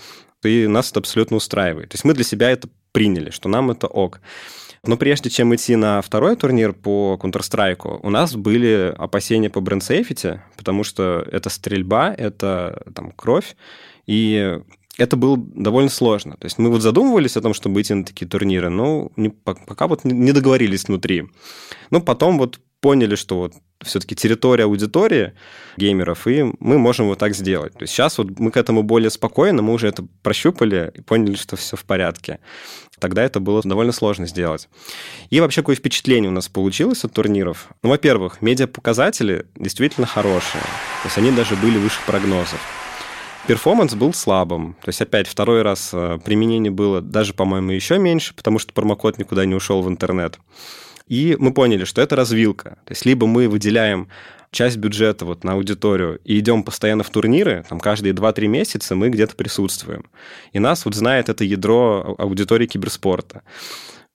[0.44, 1.92] И нас это абсолютно устраивает.
[1.92, 4.20] То есть мы для себя это приняли, что нам это ок.
[4.84, 10.42] Но прежде чем идти на второй турнир по Counter-Strike, у нас были опасения по брендсейфити,
[10.58, 13.56] потому что это стрельба, это там кровь,
[14.08, 14.60] и
[14.98, 16.36] это было довольно сложно.
[16.36, 19.88] То есть мы вот задумывались о том, чтобы идти на такие турниры, но не, пока
[19.88, 21.30] вот не договорились внутри.
[21.92, 25.34] Ну, потом вот поняли, что вот все-таки территория аудитории
[25.78, 27.74] геймеров, и мы можем вот так сделать.
[27.74, 31.36] То есть сейчас вот мы к этому более спокойно, мы уже это прощупали и поняли,
[31.36, 32.40] что все в порядке.
[33.00, 34.68] Тогда это было довольно сложно сделать.
[35.30, 37.68] И вообще, какое впечатление у нас получилось от турниров?
[37.84, 40.62] Ну, во-первых, медиапоказатели действительно хорошие.
[40.62, 42.60] То есть они даже были выше прогнозов.
[43.46, 44.76] Перформанс был слабым.
[44.82, 49.20] То есть, опять, второй раз э, применение было даже, по-моему, еще меньше, потому что промокод
[49.20, 50.40] никуда не ушел в интернет.
[51.08, 52.78] И мы поняли, что это развилка.
[52.86, 54.08] То есть либо мы выделяем
[54.52, 59.10] часть бюджета вот на аудиторию и идем постоянно в турниры, там каждые 2-3 месяца мы
[59.10, 60.06] где-то присутствуем.
[60.54, 63.44] И нас вот знает это ядро аудитории киберспорта.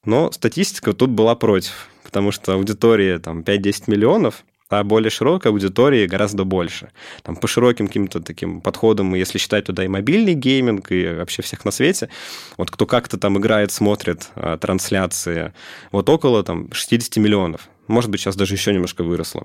[0.04, 6.06] Но статистика тут была против, потому что аудитория там 5-10 миллионов, а более широкой аудитории
[6.06, 6.90] гораздо больше.
[7.22, 11.64] Там по широким каким-то таким подходам, если считать туда и мобильный гейминг, и вообще всех
[11.66, 12.08] на свете,
[12.56, 15.52] вот кто как-то там играет, смотрит а, трансляции,
[15.90, 17.68] вот около там 60 миллионов.
[17.86, 19.44] Может быть, сейчас даже еще немножко выросло.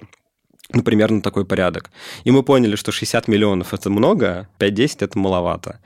[0.74, 1.92] Ну, примерно такой порядок.
[2.24, 5.80] И мы поняли, что 60 миллионов– это много, 5-10– это маловато.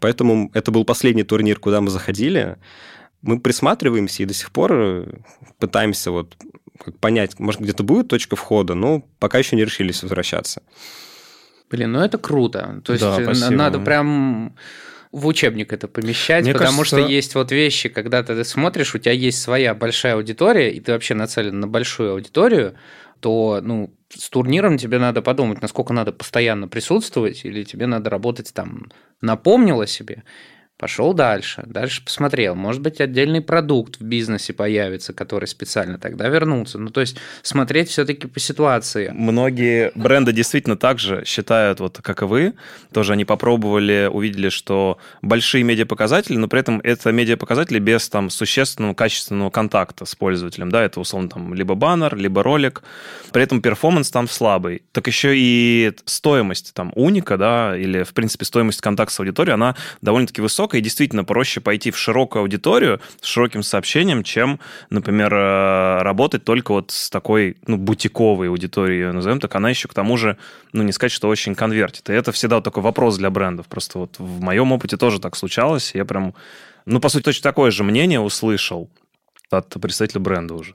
[0.00, 2.56] Поэтому это был последний турнир, куда мы заходили.
[3.20, 5.06] Мы присматриваемся и до сих пор
[5.58, 6.36] пытаемся вот
[6.78, 10.62] как понять, может, где-то будет точка входа, но пока еще не решились возвращаться.
[11.70, 12.80] Блин, ну это круто.
[12.84, 13.50] То есть да, спасибо.
[13.50, 14.54] надо прям
[15.10, 16.98] в учебник это помещать, Мне потому кажется...
[17.00, 20.92] что есть вот вещи, когда ты смотришь, у тебя есть своя большая аудитория, и ты
[20.92, 22.74] вообще нацелен на большую аудиторию,
[23.20, 28.52] то ну, с турниром тебе надо подумать, насколько надо постоянно присутствовать, или тебе надо работать
[28.54, 30.24] там, напомнил о себе,
[30.82, 32.56] Пошел дальше, дальше посмотрел.
[32.56, 36.76] Может быть, отдельный продукт в бизнесе появится, который специально тогда вернуться.
[36.76, 39.12] Ну, то есть смотреть все-таки по ситуации.
[39.14, 42.54] Многие бренды действительно так же считают, вот как и вы.
[42.92, 48.94] Тоже они попробовали, увидели, что большие медиапоказатели, но при этом это медиапоказатели без там существенного
[48.94, 50.68] качественного контакта с пользователем.
[50.72, 52.82] Да, это условно там либо баннер, либо ролик.
[53.32, 54.82] При этом перформанс там слабый.
[54.90, 59.76] Так еще и стоимость там уника, да, или в принципе стоимость контакта с аудиторией, она
[60.00, 66.02] довольно-таки высокая, и действительно проще пойти в широкую аудиторию с широким сообщением, чем, например, э,
[66.02, 70.36] работать только вот с такой, ну, бутиковой аудиторией, назовем так, она еще к тому же,
[70.72, 72.10] ну, не сказать, что очень конвертит.
[72.10, 73.66] И это всегда вот такой вопрос для брендов.
[73.66, 75.94] Просто вот в моем опыте тоже так случалось.
[75.94, 76.34] Я прям,
[76.86, 78.90] ну, по сути, точно такое же мнение услышал
[79.50, 80.74] от представителя бренда уже.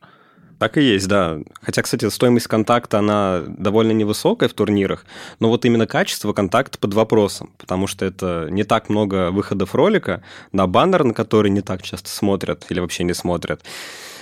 [0.59, 1.37] Так и есть, да.
[1.61, 5.05] Хотя, кстати, стоимость контакта, она довольно невысокая в турнирах,
[5.39, 10.23] но вот именно качество контакта под вопросом, потому что это не так много выходов ролика
[10.51, 13.61] на баннер, на который не так часто смотрят или вообще не смотрят.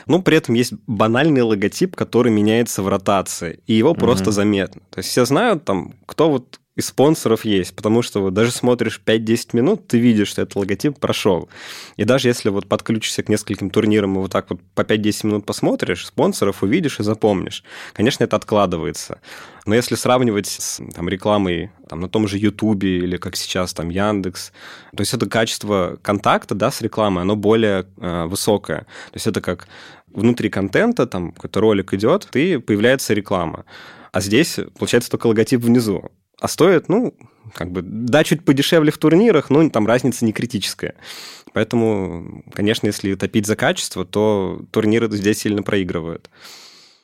[0.08, 4.00] Но при этом есть банальный логотип, который меняется в ротации, и его mm-hmm.
[4.00, 4.82] просто заметно.
[4.90, 9.02] То есть все знают, там, кто вот и спонсоров есть, потому что вот даже смотришь
[9.04, 11.48] 5-10 минут, ты видишь, что этот логотип прошел.
[11.96, 15.46] И даже если вот подключишься к нескольким турнирам и вот так вот по 5-10 минут
[15.46, 17.64] посмотришь, спонсоров увидишь и запомнишь.
[17.94, 19.20] Конечно, это откладывается.
[19.66, 23.90] Но если сравнивать с там, рекламой там, на том же Ютубе или как сейчас там
[23.90, 24.52] Яндекс,
[24.96, 28.80] то есть это качество контакта да, с рекламой, оно более э, высокое.
[28.80, 29.68] То есть это как
[30.08, 33.66] внутри контента, там какой-то ролик идет, и появляется реклама.
[34.12, 36.10] А здесь, получается, только логотип внизу.
[36.40, 37.14] А стоит, ну,
[37.54, 40.96] как бы, да, чуть подешевле в турнирах, но там разница не критическая.
[41.54, 46.30] Поэтому, конечно, если топить за качество, то турниры здесь сильно проигрывают.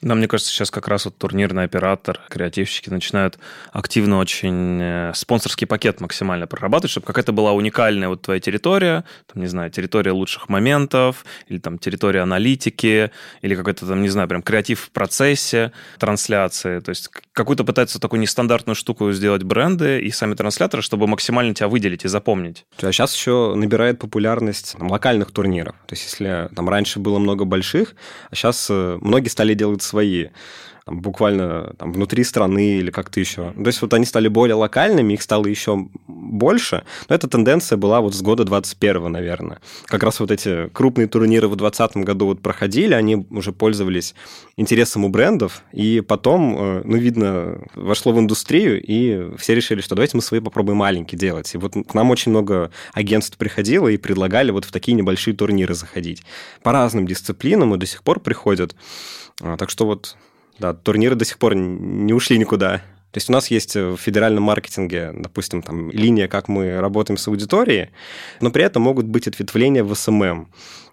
[0.02, 3.38] Да, мне кажется, сейчас как раз вот турнирный оператор, креативщики начинают
[3.72, 9.44] активно очень э, спонсорский пакет максимально прорабатывать, чтобы какая-то была уникальная вот твоя территория, там,
[9.44, 13.12] не знаю, территория лучших моментов, или там территория аналитики,
[13.44, 16.80] или какой-то там, не знаю, прям креатив в процессе трансляции.
[16.80, 21.68] То есть какую-то пытаются такую нестандартную штуку сделать бренды и сами трансляторы, чтобы максимально тебя
[21.68, 22.66] выделить и запомнить.
[22.82, 25.76] А сейчас еще набирает популярность там, локальных турниров.
[25.86, 27.94] То есть если там раньше было много больших,
[28.32, 30.28] а сейчас э, многие стали делать свои
[30.86, 33.52] там, буквально там, внутри страны или как-то еще.
[33.52, 36.84] То есть вот они стали более локальными, их стало еще больше.
[37.10, 39.60] Но эта тенденция была вот с года 21 наверное.
[39.86, 44.16] Как раз вот эти крупные турниры в 2020 году вот проходили, они уже пользовались
[44.58, 49.96] интересом у брендов, и потом, э, ну, видно, вошло в индустрию, и все решили, что
[49.96, 51.54] давайте мы свои попробуем маленькие делать.
[51.54, 55.74] И вот к нам очень много агентств приходило и предлагали вот в такие небольшие турниры
[55.74, 56.24] заходить.
[56.64, 58.76] По разным дисциплинам и до сих пор приходят.
[59.42, 60.16] А, так что вот,
[60.60, 62.82] да, турниры до сих пор не ушли никуда.
[63.12, 67.28] То есть у нас есть в федеральном маркетинге, допустим, там линия, как мы работаем с
[67.28, 67.90] аудиторией,
[68.40, 70.48] но при этом могут быть ответвления в СММ.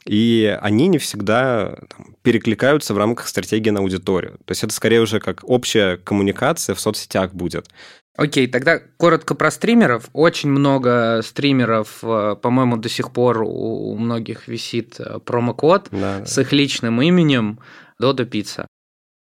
[0.04, 4.38] И они не всегда там, перекликаются в рамках стратегии на аудиторию.
[4.46, 7.68] То есть это скорее уже как общая коммуникация в соцсетях будет.
[8.16, 10.08] Окей, тогда коротко про стримеров.
[10.12, 16.26] Очень много стримеров, э, по-моему, до сих пор у многих висит э, промокод да.
[16.26, 17.60] с их личным именем
[17.98, 18.66] Додо Пицца.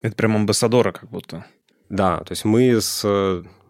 [0.01, 1.45] Это прям амбассадора как будто.
[1.89, 3.01] Да, то есть мы с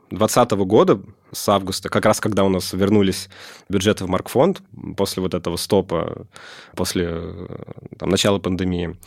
[0.10, 3.30] 2020 года, с августа, как раз когда у нас вернулись
[3.68, 4.62] бюджеты в Маркфонд
[4.96, 6.28] после вот этого стопа,
[6.76, 7.48] после
[7.98, 8.98] там, начала пандемии,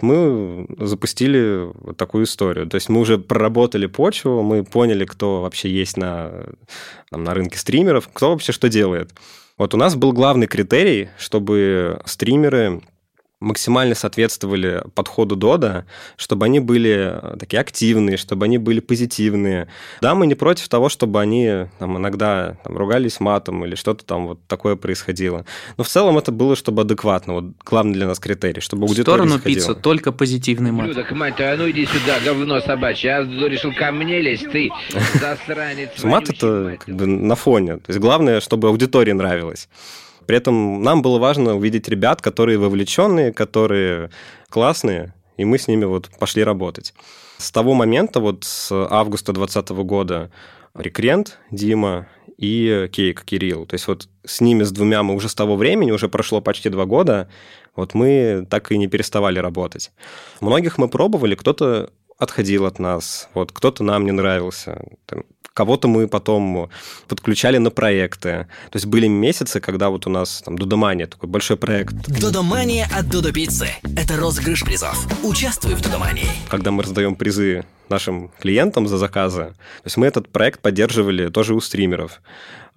[0.00, 2.66] мы запустили вот такую историю.
[2.68, 6.46] То есть мы уже проработали почву, мы поняли, кто вообще есть на,
[7.10, 9.14] там, на рынке стримеров, кто вообще что делает.
[9.56, 12.82] Вот у нас был главный критерий, чтобы стримеры
[13.40, 19.68] максимально соответствовали подходу Дода, чтобы они были э, такие активные, чтобы они были позитивные.
[20.00, 24.26] Да, мы не против того, чтобы они там, иногда там, ругались матом или что-то там
[24.26, 25.44] вот такое происходило.
[25.76, 27.34] Но в целом это было, чтобы адекватно.
[27.34, 30.88] Вот главный для нас критерий, чтобы аудитория В сторону пиццу только позитивный мат.
[30.88, 33.10] Людок, мать твою, а ну иди сюда, говно собачье.
[33.10, 34.70] Я решил ко мне лезть, ты
[35.14, 35.90] засранец.
[36.02, 37.76] Мат это как бы на фоне.
[37.76, 39.68] То есть главное, чтобы аудитории нравилось.
[40.28, 44.10] При этом нам было важно увидеть ребят, которые вовлеченные, которые
[44.50, 46.92] классные, и мы с ними вот пошли работать.
[47.38, 50.30] С того момента, вот с августа 2020 года,
[50.74, 53.64] Рекрент, Дима и Кейк, Кирилл.
[53.64, 56.68] То есть вот с ними, с двумя мы уже с того времени, уже прошло почти
[56.68, 57.30] два года,
[57.74, 59.92] вот мы так и не переставали работать.
[60.42, 64.82] Многих мы пробовали, кто-то отходил от нас, вот кто-то нам не нравился.
[65.54, 66.70] Кого-то мы потом
[67.08, 68.46] подключали на проекты.
[68.70, 71.94] То есть были месяцы, когда вот у нас там Додомания, такой большой проект.
[72.06, 73.68] Додомания от Додо Пиццы.
[73.96, 74.96] Это розыгрыш призов.
[75.24, 76.28] Участвуй в Додомании.
[76.48, 81.54] Когда мы раздаем призы нашим клиентам за заказы, то есть мы этот проект поддерживали тоже
[81.54, 82.20] у стримеров.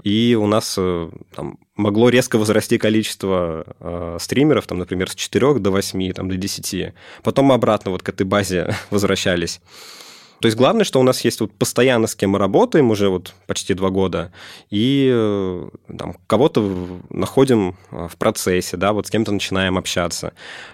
[0.03, 5.59] И у нас э, там, могло резко возрасти количество э, стримеров, там, например, с 4
[5.59, 6.93] до 8, там, до 10.
[7.23, 9.61] Потом мы обратно вот к этой базе возвращались.
[10.41, 13.35] То есть главное, что у нас есть вот постоянно с кем мы работаем уже вот
[13.45, 14.31] почти два года,
[14.71, 20.29] и э, там, кого-то находим э, в процессе, да, вот с кем-то начинаем общаться.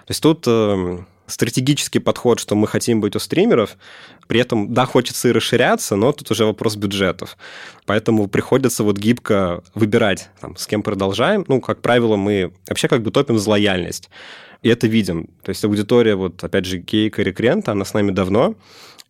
[0.06, 3.76] То есть тут э, стратегический подход, что мы хотим быть у стримеров,
[4.26, 7.36] при этом, да, хочется и расширяться, но тут уже вопрос бюджетов.
[7.86, 11.44] Поэтому приходится вот гибко выбирать, там, с кем продолжаем.
[11.48, 14.10] Ну, как правило, мы вообще как бы топим за лояльность.
[14.62, 15.28] И это видим.
[15.42, 18.56] То есть аудитория, вот, опять же, Кейка Рекрента, она с нами давно,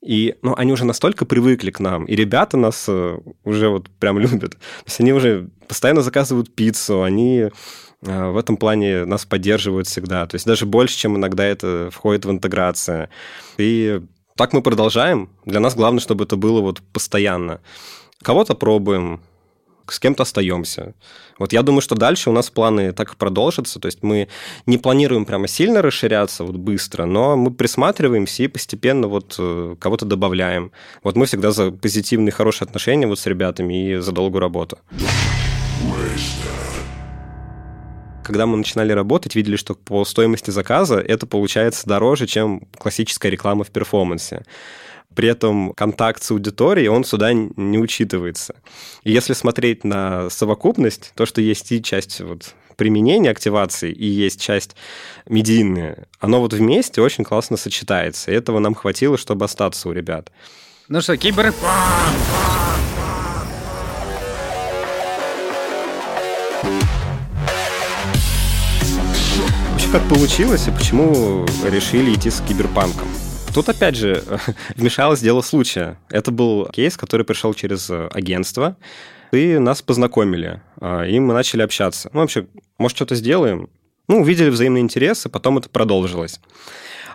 [0.00, 4.18] и ну, они уже настолько привыкли к нам, и ребята нас э, уже вот прям
[4.18, 4.52] любят.
[4.52, 7.50] То есть они уже постоянно заказывают пиццу, они
[8.00, 10.26] в этом плане нас поддерживают всегда.
[10.26, 13.08] То есть даже больше, чем иногда это входит в интеграцию.
[13.56, 14.00] И
[14.36, 15.30] так мы продолжаем.
[15.44, 17.60] Для нас главное, чтобы это было вот постоянно.
[18.22, 19.20] Кого-то пробуем,
[19.92, 20.94] с кем-то остаемся.
[21.38, 23.80] Вот я думаю, что дальше у нас планы так и продолжатся.
[23.80, 24.28] То есть мы
[24.66, 30.04] не планируем прямо сильно расширяться вот быстро, но мы присматриваемся и постепенно вот э, кого-то
[30.04, 30.72] добавляем.
[31.02, 34.78] Вот мы всегда за позитивные, хорошие отношения вот с ребятами и за долгую работу.
[38.28, 43.64] Когда мы начинали работать, видели, что по стоимости заказа это получается дороже, чем классическая реклама
[43.64, 44.42] в перформансе
[45.14, 48.54] при этом контакт с аудиторией, он сюда не учитывается.
[49.02, 54.40] И если смотреть на совокупность, то, что есть и часть вот применения активации и есть
[54.40, 54.76] часть
[55.26, 58.30] медийная, оно вот вместе очень классно сочетается.
[58.30, 60.30] И этого нам хватило, чтобы остаться у ребят.
[60.88, 61.52] Ну что, кибер...
[69.88, 73.08] Вообще, как получилось и почему решили идти с киберпанком?
[73.54, 74.22] Тут, опять же,
[74.76, 75.98] вмешалось дело случая.
[76.10, 78.76] Это был кейс, который пришел через э, агентство,
[79.32, 82.10] и нас познакомили, а, и мы начали общаться.
[82.12, 82.46] Ну, вообще,
[82.76, 83.70] может, что-то сделаем?
[84.08, 86.38] Ну, увидели взаимные интересы, потом это продолжилось.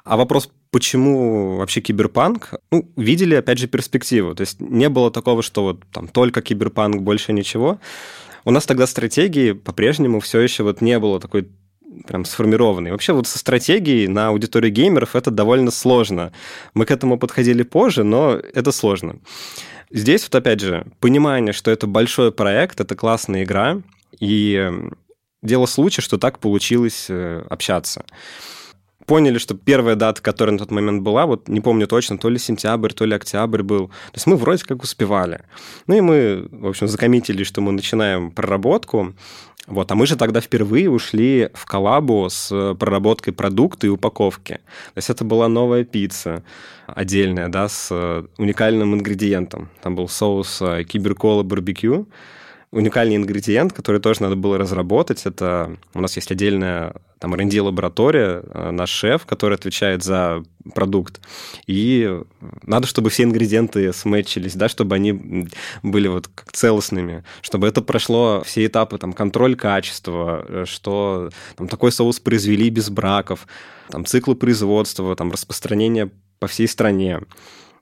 [0.03, 2.55] А вопрос, почему вообще киберпанк?
[2.71, 4.33] Ну, видели, опять же, перспективу.
[4.33, 7.79] То есть не было такого, что вот там только киберпанк, больше ничего.
[8.45, 11.47] У нас тогда стратегии по-прежнему все еще вот не было такой
[12.07, 12.91] прям сформированный.
[12.91, 16.31] Вообще вот со стратегией на аудиторию геймеров это довольно сложно.
[16.73, 19.17] Мы к этому подходили позже, но это сложно.
[19.91, 23.81] Здесь вот опять же понимание, что это большой проект, это классная игра,
[24.19, 24.71] и
[25.43, 28.05] дело случая, что так получилось э, общаться.
[29.05, 32.37] Поняли, что первая дата, которая на тот момент была, вот не помню точно, то ли
[32.37, 33.87] сентябрь, то ли октябрь был.
[33.87, 35.41] То есть мы вроде как успевали.
[35.87, 39.13] Ну и мы, в общем, закоммитили, что мы начинаем проработку.
[39.67, 44.55] Вот, а мы же тогда впервые ушли в коллабу с проработкой продукта и упаковки.
[44.55, 46.43] То есть это была новая пицца
[46.85, 47.89] отдельная, да, с
[48.37, 49.69] уникальным ингредиентом.
[49.81, 52.07] Там был соус э, киберкола барбекю,
[52.73, 55.25] уникальный ингредиент, который тоже надо было разработать.
[55.25, 61.21] Это у нас есть отдельная там R&D лаборатория, э, наш шеф, который отвечает за продукт.
[61.67, 62.19] И
[62.63, 65.47] надо, чтобы все ингредиенты сметчились, да, чтобы они
[65.83, 71.67] были вот как целостными, чтобы это прошло все этапы, там, контроль качества, э, что там,
[71.67, 73.47] такой соус произвели без браков,
[73.89, 76.09] там, циклы производства, там, распространение
[76.39, 77.21] по всей стране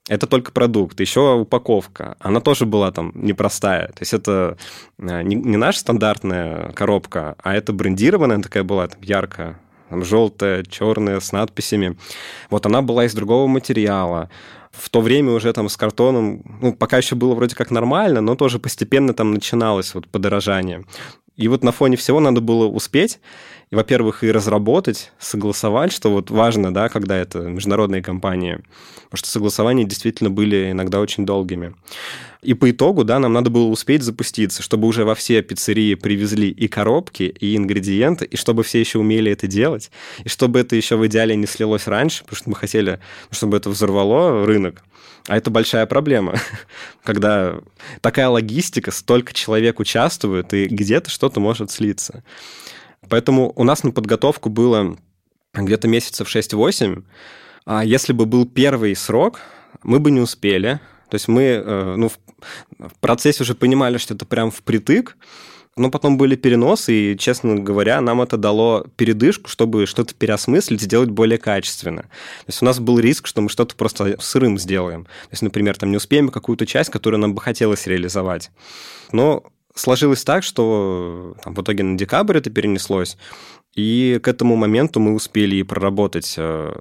[0.08, 1.00] это только продукт.
[1.00, 2.16] Еще упаковка.
[2.20, 3.88] Она тоже была там непростая.
[3.88, 4.58] То есть это
[4.98, 9.60] э, не, не наша стандартная коробка, а это брендированная такая была, там, яркая,
[9.90, 11.98] там, желтая, черная, с надписями.
[12.50, 14.30] Вот она была из другого материала.
[14.72, 18.36] В то время уже там с картоном, ну, пока еще было вроде как нормально, но
[18.36, 20.86] тоже постепенно там начиналось вот подорожание.
[21.36, 23.20] И вот на фоне всего надо было успеть,
[23.72, 28.60] и, во-первых, и разработать, согласовать, что вот важно, да, когда это международные компании,
[29.06, 31.74] потому что согласования действительно были иногда очень долгими.
[32.42, 36.50] И по итогу, да, нам надо было успеть запуститься, чтобы уже во все пиццерии привезли
[36.50, 39.92] и коробки, и ингредиенты, и чтобы все еще умели это делать,
[40.24, 43.70] и чтобы это еще в идеале не слилось раньше, потому что мы хотели, чтобы это
[43.70, 44.84] взорвало рынок.
[45.28, 46.34] А это большая проблема,
[47.04, 47.60] когда
[48.02, 52.24] такая логистика, столько человек участвует, и где-то что-то может слиться.
[53.12, 54.96] Поэтому у нас на подготовку было
[55.54, 57.04] где-то месяцев 6-8.
[57.66, 59.42] А если бы был первый срок,
[59.84, 60.80] мы бы не успели.
[61.10, 65.18] То есть мы э, ну, в процессе уже понимали, что это прям впритык,
[65.76, 71.10] но потом были переносы, и, честно говоря, нам это дало передышку, чтобы что-то переосмыслить, сделать
[71.10, 72.04] более качественно.
[72.04, 75.04] То есть у нас был риск, что мы что-то просто сырым сделаем.
[75.04, 78.52] То есть, например, там не успеем какую-то часть, которую нам бы хотелось реализовать.
[79.12, 79.44] Но
[79.76, 83.18] сложилось так, что там, в итоге на декабрь это перенеслось,
[83.76, 86.74] и к этому моменту мы успели и проработать э,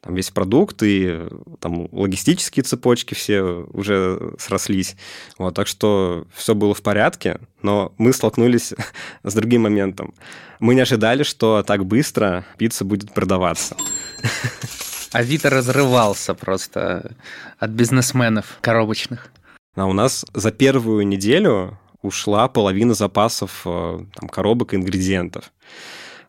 [0.00, 1.28] там весь продукт, и
[1.60, 4.96] там логистические цепочки все уже срослись.
[5.36, 8.72] Вот, так что все было в порядке, но мы столкнулись
[9.22, 10.14] с другим моментом.
[10.60, 13.76] Мы не ожидали, что так быстро пицца будет продаваться.
[15.12, 17.16] Авито разрывался просто
[17.58, 19.30] от бизнесменов коробочных.
[19.76, 25.52] А у нас за первую неделю ушла половина запасов э, там, коробок и ингредиентов.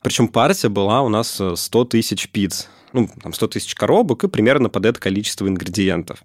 [0.01, 2.69] Причем партия была у нас 100 тысяч пиц.
[2.93, 6.23] Ну, там 100 тысяч коробок и примерно под это количество ингредиентов.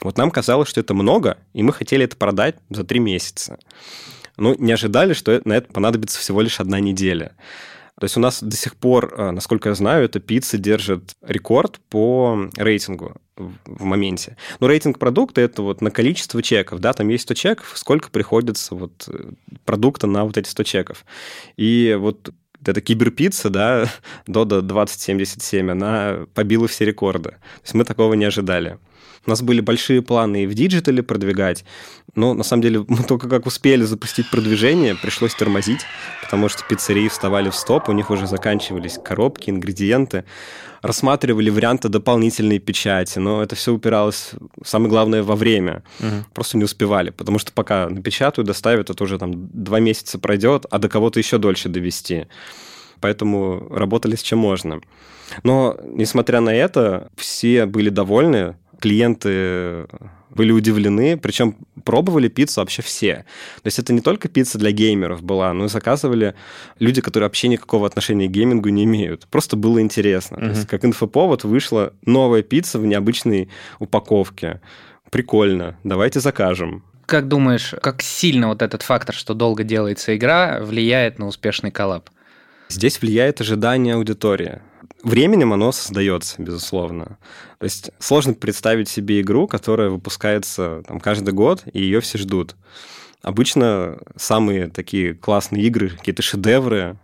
[0.00, 3.58] Вот нам казалось, что это много, и мы хотели это продать за три месяца.
[4.36, 7.32] Ну, не ожидали, что на это понадобится всего лишь одна неделя.
[7.98, 11.80] То есть у нас до сих пор, э, насколько я знаю, эта пицца держит рекорд
[11.90, 14.36] по рейтингу в моменте.
[14.60, 18.74] Но рейтинг продукта это вот на количество чеков, да, там есть 100 чеков, сколько приходится
[18.74, 19.32] вот э,
[19.64, 21.04] продукта на вот эти 100 чеков.
[21.56, 22.32] И вот
[22.64, 23.90] эта киберпицца, да,
[24.26, 27.30] Додо 2077, она побила все рекорды.
[27.30, 28.78] То есть мы такого не ожидали.
[29.28, 31.66] У нас были большие планы и в диджитале продвигать,
[32.14, 35.82] но на самом деле мы только как успели запустить продвижение, пришлось тормозить,
[36.22, 40.24] потому что пиццерии вставали в стоп, у них уже заканчивались коробки, ингредиенты,
[40.80, 44.30] рассматривали варианты дополнительной печати, но это все упиралось,
[44.64, 45.82] самое главное, во время.
[46.00, 46.24] Угу.
[46.32, 50.78] Просто не успевали, потому что пока напечатают, доставят, это уже там два месяца пройдет, а
[50.78, 52.28] до кого-то еще дольше довезти
[53.00, 54.80] поэтому работали с чем можно.
[55.44, 59.86] Но, несмотря на это, все были довольны, клиенты
[60.30, 63.24] были удивлены, причем пробовали пиццу вообще все.
[63.62, 66.34] То есть это не только пицца для геймеров была, но и заказывали
[66.78, 69.26] люди, которые вообще никакого отношения к геймингу не имеют.
[69.28, 70.36] Просто было интересно.
[70.36, 70.40] Uh-huh.
[70.40, 73.48] То есть как инфоповод вышла новая пицца в необычной
[73.78, 74.60] упаковке.
[75.10, 76.84] Прикольно, давайте закажем.
[77.06, 82.10] Как думаешь, как сильно вот этот фактор, что долго делается игра, влияет на успешный коллаб?
[82.68, 84.60] Здесь влияет ожидание аудитории
[85.02, 87.18] временем оно создается, безусловно.
[87.58, 92.56] То есть сложно представить себе игру, которая выпускается там, каждый год, и ее все ждут.
[93.22, 96.98] Обычно самые такие классные игры, какие-то шедевры,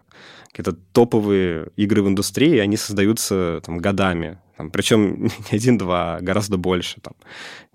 [0.49, 4.39] какие-то топовые игры в индустрии, они создаются там, годами.
[4.57, 7.15] Там, причем не один-два, а гораздо больше, там,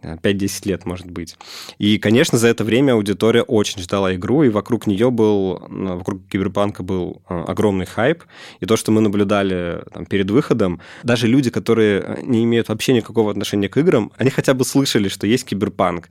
[0.02, 1.38] 5-10 лет, может быть.
[1.78, 6.84] И, конечно, за это время аудитория очень ждала игру, и вокруг нее был, вокруг Киберпанка
[6.84, 8.24] был э, огромный хайп.
[8.62, 13.32] И то, что мы наблюдали там, перед выходом, даже люди, которые не имеют вообще никакого
[13.32, 16.10] отношения к играм, они хотя бы слышали, что есть Киберпанк.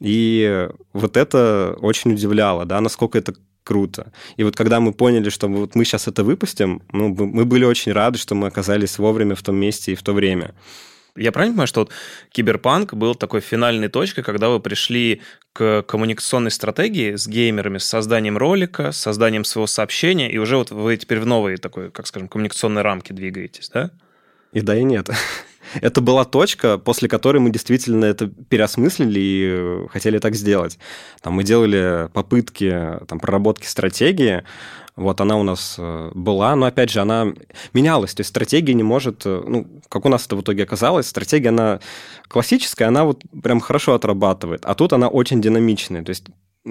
[0.00, 3.34] И вот это очень удивляло, да, насколько это
[3.68, 4.12] круто.
[4.38, 7.92] И вот когда мы поняли, что вот мы сейчас это выпустим, ну, мы были очень
[7.92, 10.54] рады, что мы оказались вовремя в том месте и в то время.
[11.16, 11.90] Я правильно понимаю, что вот
[12.30, 15.20] Киберпанк был такой финальной точкой, когда вы пришли
[15.52, 20.70] к коммуникационной стратегии с геймерами, с созданием ролика, с созданием своего сообщения, и уже вот
[20.70, 23.90] вы теперь в новой такой, как скажем, коммуникационной рамке двигаетесь, да?
[24.52, 25.10] И да, и нет.
[25.74, 30.78] Это была точка, после которой мы действительно это переосмыслили и э, хотели так сделать.
[31.22, 34.44] Там мы делали попытки там, проработки стратегии,
[34.98, 37.32] вот она у нас э, была, но опять же она
[37.72, 41.06] менялась, то есть стратегия не может, э, ну, как у нас это в итоге оказалось,
[41.06, 41.78] стратегия, она
[42.26, 46.24] классическая, она вот прям хорошо отрабатывает, а тут она очень динамичная, то есть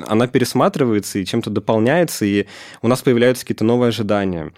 [0.05, 2.47] она пересматривается и чем-то дополняется, и
[2.81, 4.51] у нас появляются какие-то новые ожидания.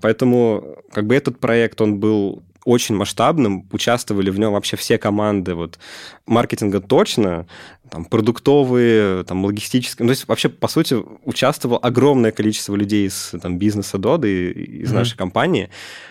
[0.00, 5.54] Поэтому как бы этот проект, он был очень масштабным, участвовали в нем вообще все команды
[5.54, 5.78] вот,
[6.26, 7.46] маркетинга точно,
[7.90, 10.04] там, продуктовые, там, логистические.
[10.04, 14.90] Ну, то есть вообще, по сути, участвовало огромное количество людей из там, бизнеса Доды, из
[14.90, 14.94] mm-hmm.
[14.94, 15.68] нашей компании.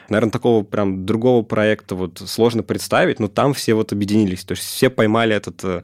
[0.10, 4.44] Наверное, такого прям другого проекта вот сложно представить, но там все вот объединились.
[4.44, 5.84] То есть все поймали этот э,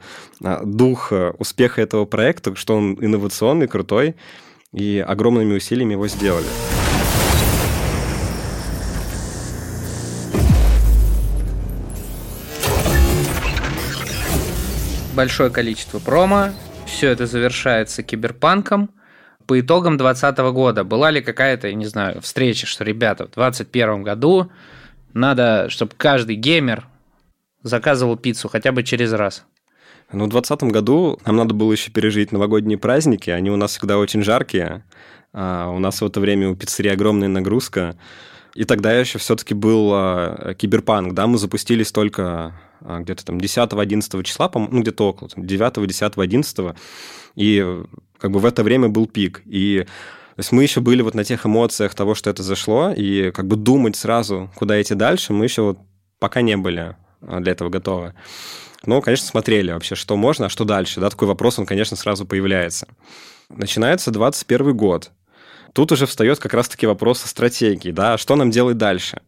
[0.63, 4.15] дух э, успеха этого проекта, что он инновационный, крутой,
[4.73, 6.45] и огромными усилиями его сделали.
[15.17, 16.49] Большое количество промо,
[16.85, 18.91] все это завершается киберпанком.
[19.47, 24.03] По итогам 2020 года была ли какая-то, я не знаю, встреча, что, ребята, в 2021
[24.03, 24.51] году
[25.13, 26.85] надо, чтобы каждый геймер
[27.63, 29.43] заказывал пиццу хотя бы через раз?
[30.11, 33.31] Ну, в 2020 году нам надо было еще пережить новогодние праздники.
[33.31, 34.83] Они у нас всегда очень жаркие.
[35.33, 37.97] А у нас в это время у пиццерии огромная нагрузка.
[38.57, 44.23] И тогда еще все-таки был а, киберпанк, да, мы запустились только а, где-то там 10-11
[44.23, 46.75] числа, ну, где-то около, 9, 10, 11,
[47.35, 47.83] и
[48.17, 49.43] как бы в это время был пик.
[49.45, 49.85] И
[50.35, 53.45] то есть мы еще были вот на тех эмоциях того, что это зашло, и как
[53.45, 55.77] бы думать сразу, куда идти дальше, мы еще вот
[56.17, 58.15] пока не были а, для этого готовы.
[58.87, 60.99] Но, конечно, смотрели вообще, что можно, а что дальше.
[60.99, 62.87] Да, такой вопрос, он, конечно, сразу появляется.
[63.49, 65.11] Начинается 21 год.
[65.77, 69.21] Тут уже встает как раз-таки вопрос о стратегии, да, что нам делать дальше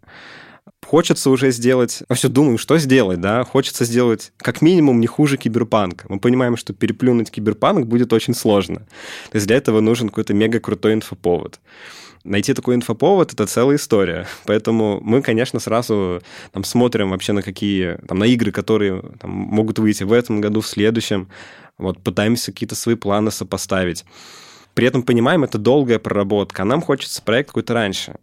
[0.84, 5.38] хочется уже сделать, а все думаем, что сделать, да, хочется сделать как минимум не хуже
[5.38, 6.08] киберпанка.
[6.10, 8.78] Мы понимаем, что переплюнуть киберпанк будет очень сложно.
[9.30, 11.60] То есть для этого нужен какой-то мега крутой инфоповод
[12.24, 14.28] найти такой инфоповод— это целая история.
[14.46, 16.22] Поэтому мы, конечно, сразу
[16.52, 20.62] там, смотрим вообще на какие, там, на игры, которые там, могут выйти в этом году,
[20.62, 21.30] в следующем.
[21.78, 24.06] Вот, пытаемся какие-то свои планы сопоставить.
[24.80, 28.16] При этом понимаем, это долгая проработка, а нам хочется проект какой-то раньше.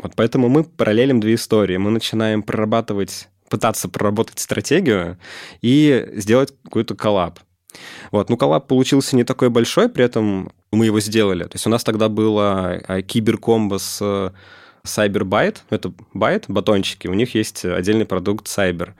[0.00, 1.78] Вот поэтому мы параллелим две истории.
[1.78, 5.18] Мы начинаем прорабатывать, пытаться проработать стратегию
[5.62, 7.40] и сделать какой-то коллаб.
[8.12, 11.42] Вот, ну, коллаб получился не такой большой, при этом мы его сделали.
[11.42, 14.32] То есть у нас тогда было а, киберкомбо с
[14.84, 18.90] Cyber Bite, это Bite, батончики, у них есть отдельный продукт Cyber.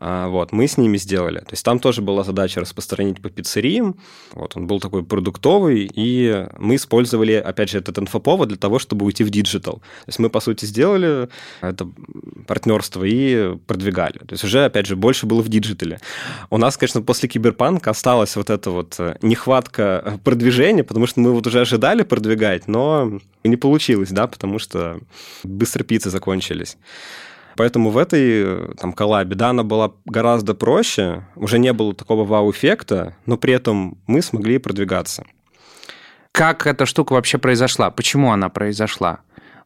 [0.00, 1.40] А, вот, мы с ними сделали.
[1.40, 3.96] То есть там тоже была задача распространить по пиццериям.
[4.32, 9.04] Вот, он был такой продуктовый, и мы использовали, опять же, этот инфоповод для того, чтобы
[9.06, 9.74] уйти в диджитал.
[9.74, 11.28] То есть мы, по сути, сделали
[11.60, 11.88] это
[12.46, 14.18] партнерство и продвигали.
[14.18, 15.98] То есть уже, опять же, больше было в диджитале.
[16.48, 21.32] У нас, конечно, после Киберпанка осталась вот эта вот э, нехватка продвижения, потому что мы
[21.32, 25.00] вот уже ожидали продвигать, но не получилось, да, потому что
[25.42, 26.76] быстро пиццы закончились.
[27.58, 33.16] Поэтому в этой там, коллабе, да, она была гораздо проще, уже не было такого вау-эффекта,
[33.26, 35.24] но при этом мы смогли продвигаться.
[36.30, 37.90] Как эта штука вообще произошла?
[37.90, 39.22] Почему она произошла?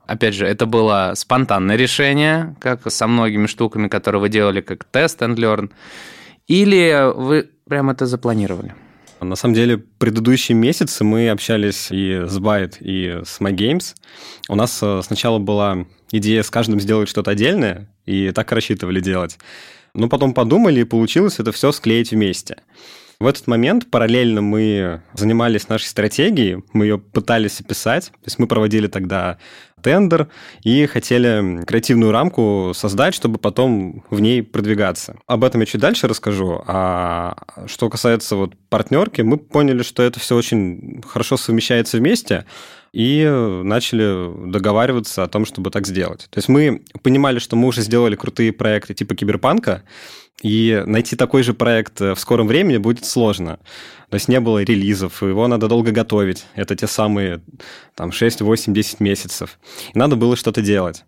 [0.06, 5.20] Опять же, это было спонтанное решение, как со многими штуками, которые вы делали, как тест
[5.20, 5.70] and learn,
[6.46, 8.74] или вы прям это запланировали?
[9.22, 13.94] На самом деле, предыдущие месяцы мы общались и с Byte, и с MyGames.
[14.48, 19.38] У нас э, сначала была идея с каждым сделать что-то отдельное, и так рассчитывали делать.
[19.94, 22.56] Но потом подумали, и получилось это все склеить вместе.
[23.20, 28.06] В этот момент параллельно мы занимались нашей стратегией, мы ее пытались описать.
[28.06, 29.38] То есть мы проводили тогда
[29.82, 30.28] тендер
[30.62, 35.16] и хотели креативную рамку создать, чтобы потом в ней продвигаться.
[35.26, 36.62] Об этом я чуть дальше расскажу.
[36.66, 42.46] А что касается вот партнерки, мы поняли, что это все очень хорошо совмещается вместе
[42.92, 43.24] и
[43.64, 46.28] начали договариваться о том, чтобы так сделать.
[46.30, 49.82] То есть мы понимали, что мы уже сделали крутые проекты типа Киберпанка,
[50.42, 53.60] и найти такой же проект в скором времени будет сложно.
[54.10, 56.44] То есть не было релизов, его надо долго готовить.
[56.54, 57.42] Это те самые
[57.94, 59.58] там, 6, 8, 10 месяцев.
[59.94, 61.04] И надо было что-то делать.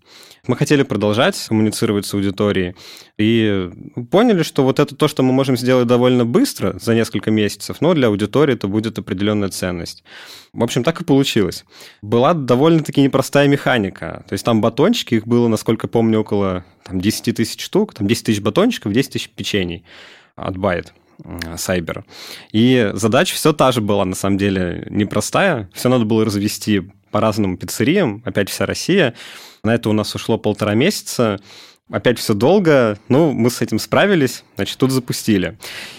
[0.46, 2.74] Мы хотели продолжать коммуницировать с аудиторией
[3.18, 3.70] и
[4.10, 7.94] поняли, что вот это то, что мы можем сделать довольно быстро, за несколько месяцев, но
[7.94, 10.04] для аудитории это будет определенная ценность.
[10.52, 11.64] В общем, так и получилось.
[12.02, 14.24] Была довольно-таки непростая механика.
[14.28, 18.26] То есть там батончики, их было, насколько помню, около там, 10 тысяч штук, там 10
[18.26, 19.84] тысяч батончиков, 10 тысяч печений
[20.36, 20.88] от Byte.
[21.56, 22.04] Сайбер.
[22.52, 25.70] И задача все та же была, на самом деле, непростая.
[25.72, 26.82] Все надо было развести
[27.14, 29.14] по разным пиццериям, опять вся Россия.
[29.62, 31.38] На это у нас ушло полтора месяца.
[31.88, 35.56] Опять все долго, ну, мы с этим справились, значит, тут запустили.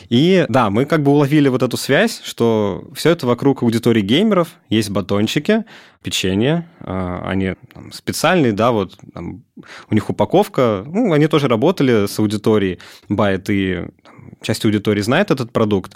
[0.09, 4.49] И да, мы как бы уловили вот эту связь, что все это вокруг аудитории геймеров,
[4.67, 5.63] есть батончики,
[6.03, 9.45] печенье, а, они там, специальные, да, вот там,
[9.89, 15.31] у них упаковка, ну, они тоже работали с аудиторией, Bite, и там, часть аудитории знает
[15.31, 15.93] этот продукт.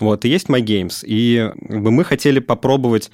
[0.00, 1.04] Вот, и есть MyGames.
[1.06, 3.10] И как бы, мы хотели попробовать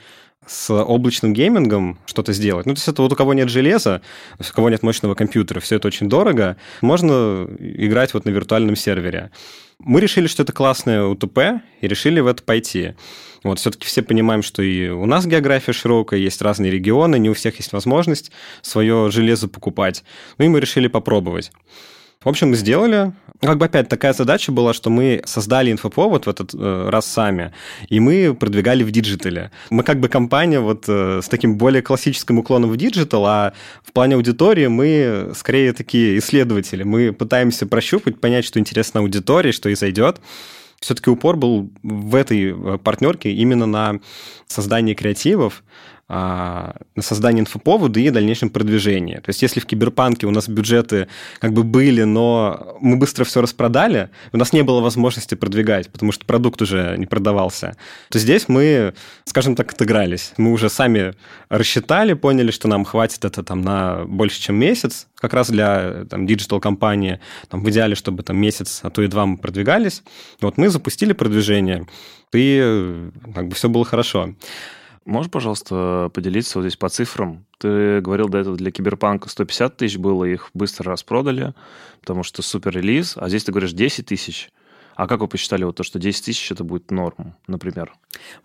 [0.47, 2.67] с облачным геймингом что-то сделать.
[2.67, 4.03] Ну, то есть это вот у кого нет железа,
[4.39, 9.31] у кого нет мощного компьютера, все это очень дорого, можно играть вот на виртуальном сервере.
[9.79, 11.39] Мы решили, что это классное УТП,
[11.81, 12.95] и решили в это пойти.
[13.43, 17.35] Вот все-таки все понимаем, что и у нас география широкая, есть разные регионы, не у
[17.35, 18.33] всех есть возможность
[18.63, 20.03] свое железо покупать.
[20.39, 21.53] Ну и мы решили попробовать.
[22.25, 23.13] В общем, мы сделали.
[23.41, 27.53] Как бы опять такая задача была, что мы создали инфоповод в этот э, раз сами,
[27.91, 29.51] и мы продвигали в диджитале.
[29.69, 33.53] Мы как бы компания вот э, с таким более классическим уклоном в диджитал, а
[33.83, 36.85] в плане аудитории мы скорее такие исследователи.
[36.85, 40.21] Мы пытаемся прощупать, понять, что интересно аудитории, что и зайдет
[40.85, 44.01] все-таки упор был в этой э, партнерке именно на
[44.47, 45.65] создании креативов,
[46.07, 49.17] на создание инфоповода и дальнейшем продвижении.
[49.17, 53.41] То есть если в Киберпанке у нас бюджеты как бы были, но мы быстро все
[53.41, 57.77] распродали, у нас не было возможности продвигать, потому что продукт уже не продавался,
[58.11, 58.93] то здесь мы,
[59.25, 60.33] скажем так, отыгрались.
[60.37, 61.15] Мы уже сами
[61.49, 66.27] рассчитали, поняли, что нам хватит это там на больше, чем месяц, как раз для там,
[66.27, 67.19] digital-кампании,
[67.49, 70.03] там, в идеале, чтобы там месяц, а то и два мы продвигались.
[70.43, 71.87] Вот мы запустили продвижение,
[72.35, 74.35] и как бы все было хорошо.
[75.05, 77.45] Можешь, пожалуйста, поделиться вот здесь по цифрам?
[77.59, 81.53] Ты говорил до этого для Киберпанка 150 тысяч было, их быстро распродали,
[82.01, 84.51] потому что супер релиз, а здесь ты говоришь 10 тысяч.
[84.97, 87.93] А как вы посчитали вот то, что 10 тысяч это будет норм, например?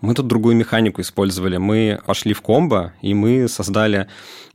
[0.02, 1.58] Мы тут другую механику использовали.
[1.58, 4.08] Мы пошли в комбо, и мы создали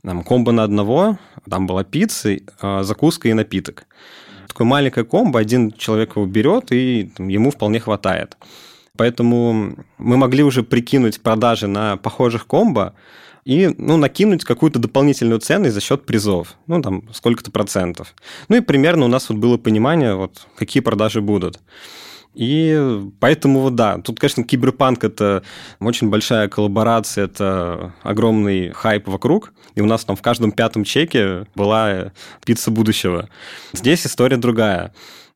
[0.03, 1.17] там, комбо на одного.
[1.49, 3.87] Там была пицца, а, закуска и напиток.
[4.47, 8.37] Такое маленькое комбо, один человек его берет, и ему вполне хватает.
[8.97, 12.93] Поэтому мы могли уже прикинуть продажи на похожих комбо,
[13.45, 18.15] и ну, накинуть какую-то дополнительную ценность за счет призов, ну, там, сколько-то процентов.
[18.49, 21.59] Ну, и примерно у нас вот было понимание, вот, какие продажи будут.
[22.33, 25.43] И поэтому, вот да, тут, конечно, киберпанк– это
[25.79, 31.45] очень большая коллаборация, это огромный хайп вокруг, и у нас там в каждом пятом чеке
[31.55, 32.11] была
[32.45, 33.29] пицца будущего.
[33.73, 34.93] Здесь история другая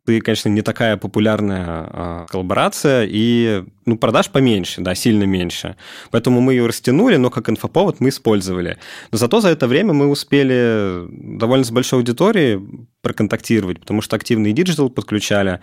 [0.10, 5.76] ты, конечно, не такая популярная а, коллаборация, и ну, продаж поменьше, да, сильно меньше.
[6.10, 8.80] Поэтому мы ее растянули, но как инфоповод мы использовали.
[9.12, 11.06] Но зато за это время мы успели
[11.38, 12.60] довольно с большой аудиторией
[13.04, 15.60] проконтактировать, потому что активный digital подключали.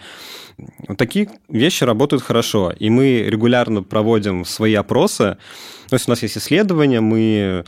[0.86, 5.38] Вот такие вещи работают хорошо, и мы регулярно проводим свои опросы.
[5.88, 7.64] То есть у нас есть исследования, мы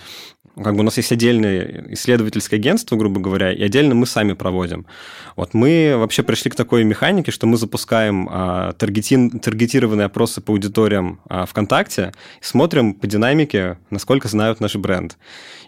[0.62, 4.86] как бы у нас есть отдельное исследовательское агентство, грубо говоря, и отдельно мы сами проводим.
[5.36, 9.30] Вот мы вообще пришли к такой механике, что мы запускаем а, таргети...
[9.30, 15.16] таргетированные опросы по аудиториям а, ВКонтакте смотрим по динамике, насколько знают наш бренд.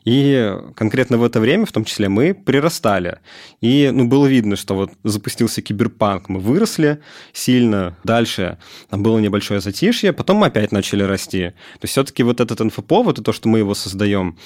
[0.04, 3.18] И конкретно в это время, в том числе, мы прирастали.
[3.60, 7.00] И ну, было видно, что вот запустился киберпанк, мы выросли
[7.32, 7.96] сильно.
[8.02, 11.50] Дальше там было небольшое затишье, потом мы опять начали расти.
[11.50, 14.38] То есть все-таки вот этот инфоповод и то, что мы его создаем,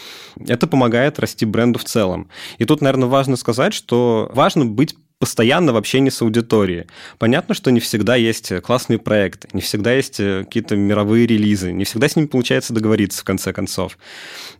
[0.46, 2.28] это помогает расти бренду в целом.
[2.58, 6.86] И тут, наверное, важно сказать, что важно быть постоянно в общении с аудиторией.
[7.18, 11.84] Понятно, что не всегда есть классные проекты, не всегда есть э, какие-то мировые релизы, не
[11.84, 13.96] всегда с ними получается договориться в конце концов.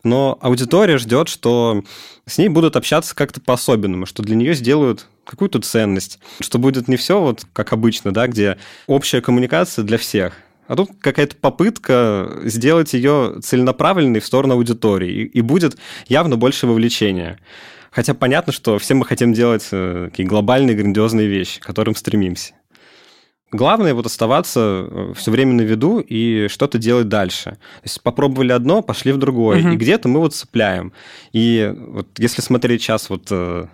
[0.05, 1.83] Но аудитория ждет, что
[2.25, 6.97] с ней будут общаться как-то по-особенному, что для нее сделают какую-то ценность, что будет не
[6.97, 8.57] все вот как обычно, да, где
[8.87, 10.35] общая коммуникация для всех,
[10.67, 15.77] а тут какая-то попытка сделать ее целенаправленной в сторону аудитории, и будет
[16.09, 17.39] явно больше вовлечения.
[17.91, 22.55] Хотя понятно, что все мы хотим делать э, такие глобальные, грандиозные вещи, к которым стремимся.
[23.53, 27.51] Главное вот оставаться э, все время на виду и что-то делать дальше.
[27.51, 29.61] То есть попробовали одно, пошли в другое.
[29.61, 29.69] Угу.
[29.69, 30.93] И где-то мы вот цепляем.
[31.33, 33.69] И вот если смотреть сейчас вот э,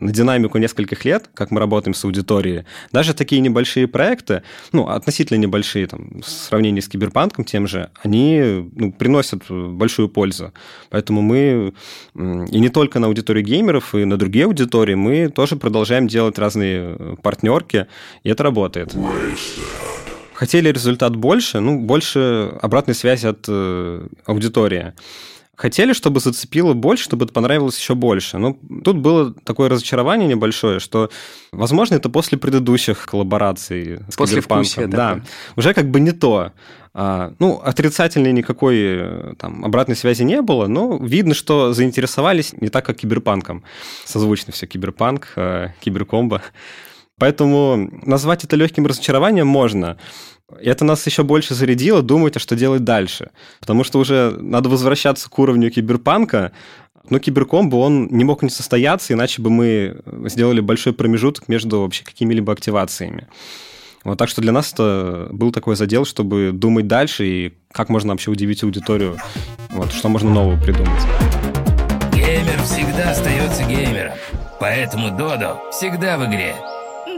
[0.00, 5.38] на динамику нескольких лет, как мы работаем с аудиторией, даже такие небольшие проекты, ну, относительно
[5.38, 10.52] небольшие, там, в сравнении с киберпанком тем же, они ну, приносят большую пользу.
[10.90, 11.74] Поэтому мы,
[12.14, 16.96] и не только на аудиторию геймеров, и на другие аудитории, мы тоже продолжаем делать разные
[16.98, 17.86] э, партнерки,
[18.22, 18.94] и это работает.
[20.34, 24.92] Хотели результат больше, ну, больше обратной связи от э, аудитории.
[25.56, 28.38] Хотели, чтобы зацепило больше, чтобы это понравилось еще больше.
[28.38, 31.10] Но тут было такое разочарование небольшое, что,
[31.52, 34.90] возможно, это после предыдущих коллабораций с после Киберпанком.
[34.90, 35.22] Да, да,
[35.56, 36.52] уже как бы не то.
[36.96, 42.86] А, ну, отрицательной никакой там, обратной связи не было, но видно, что заинтересовались не так,
[42.86, 43.64] как киберпанком.
[44.04, 46.42] Созвучно все киберпанк, э, киберкомбо.
[47.18, 49.98] Поэтому назвать это легким разочарованием можно.
[50.60, 53.30] Это нас еще больше зарядило думать, а что делать дальше.
[53.60, 56.52] Потому что уже надо возвращаться к уровню киберпанка,
[57.08, 62.04] но киберкомбо, он не мог не состояться, иначе бы мы сделали большой промежуток между вообще
[62.04, 63.26] какими-либо активациями.
[64.04, 68.12] Вот так что для нас это был такой задел, чтобы думать дальше и как можно
[68.12, 69.16] вообще удивить аудиторию,
[69.70, 71.02] вот, что можно нового придумать.
[72.12, 74.12] Геймер всегда остается геймером,
[74.60, 76.54] поэтому Додо всегда в игре.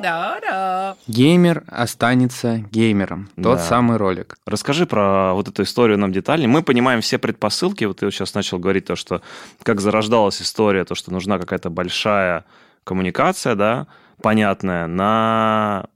[0.07, 0.97] Да-да.
[1.09, 3.29] Геймер останется геймером.
[3.35, 3.59] Тот да.
[3.59, 4.37] самый ролик.
[4.47, 6.49] Расскажи про вот эту историю нам детальнее.
[6.49, 7.85] Мы понимаем все предпосылки.
[7.87, 9.21] Вот ты сейчас начал говорить то, что
[9.65, 12.45] как зарождалась история, то, что нужна какая-то большая
[12.85, 13.89] коммуникация, да,
[14.23, 15.87] понятная, на,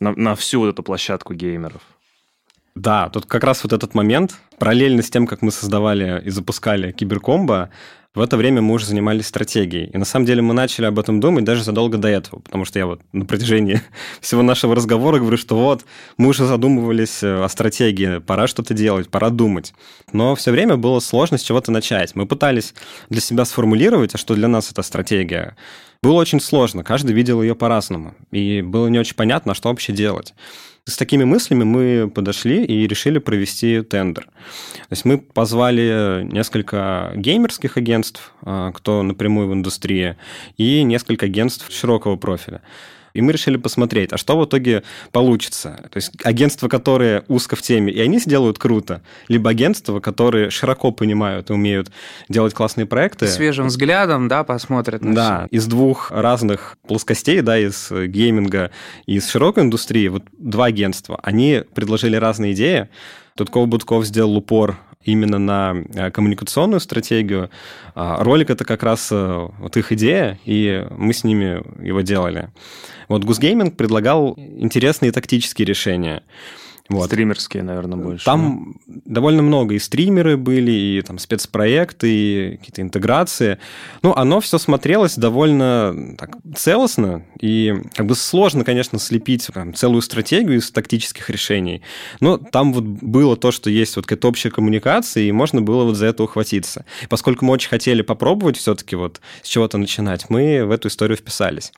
[0.00, 1.82] на, на всю вот эту площадку геймеров.
[2.74, 6.92] Да, тут как раз вот этот момент, параллельно с тем, как мы создавали и запускали
[6.92, 7.68] киберкомбо,
[8.16, 9.90] в это время мы уже занимались стратегией.
[9.92, 12.78] И на самом деле мы начали об этом думать даже задолго до этого, потому что
[12.78, 13.82] я вот на протяжении
[14.22, 15.84] всего нашего разговора говорю, что вот
[16.16, 19.74] мы уже задумывались э, о стратегии, пора что-то делать, пора думать.
[20.12, 22.16] Но все время было сложно с чего-то начать.
[22.16, 22.74] Мы пытались
[23.10, 25.54] для себя сформулировать, а что для нас это стратегия.
[26.02, 28.14] Было очень сложно, каждый видел ее по-разному.
[28.30, 30.34] И было не очень понятно, а что вообще делать.
[30.88, 34.26] С такими мыслями мы подошли и решили провести тендер.
[34.26, 40.16] То есть мы позвали несколько геймерских агентств, а, кто напрямую в индустрии,
[40.56, 42.62] и несколько агентств широкого профиля.
[43.16, 45.88] И мы решили посмотреть, а что в итоге получится.
[45.90, 50.90] То есть агентства, которые узко в теме, и они сделают круто, либо агентства, которые широко
[50.90, 51.90] понимают и умеют
[52.28, 53.26] делать классные проекты.
[53.26, 58.70] Свежим взглядом, да, посмотрят на Да, из двух разных плоскостей, да, из гейминга
[59.06, 62.88] и из широкой индустрии, вот два агентства, они предложили разные идеи.
[63.36, 67.50] Тутков Будков сделал упор именно на э, коммуникационную стратегию.
[67.94, 72.50] А ролик это как раз э, вот их идея, и мы с ними его делали.
[73.08, 76.22] Вот Гусгейминг предлагал интересные тактические решения.
[76.88, 77.06] Вот.
[77.06, 78.24] Стримерские, наверное, больше.
[78.24, 79.00] Там да?
[79.06, 83.58] довольно много и стримеры были, и там спецпроекты, и какие-то интеграции.
[84.02, 90.02] Ну, оно все смотрелось довольно так, целостно, и как бы сложно, конечно, слепить там, целую
[90.02, 91.82] стратегию из тактических решений.
[92.20, 95.96] Но там вот было то, что есть вот какая-то общая коммуникация, и можно было вот
[95.96, 96.84] за это ухватиться.
[97.08, 101.72] Поскольку мы очень хотели попробовать все-таки вот с чего-то начинать, мы в эту историю вписались.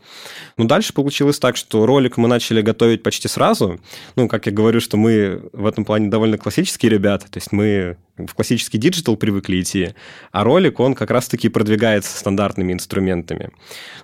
[0.59, 3.81] Но дальше получилось так, что ролик мы начали готовить почти сразу.
[4.17, 7.97] Ну, как я говорю, что мы в этом плане довольно классические ребята, то есть мы
[8.17, 9.95] в классический digital привыкли идти,
[10.33, 13.51] а ролик, он как раз-таки продвигается стандартными инструментами,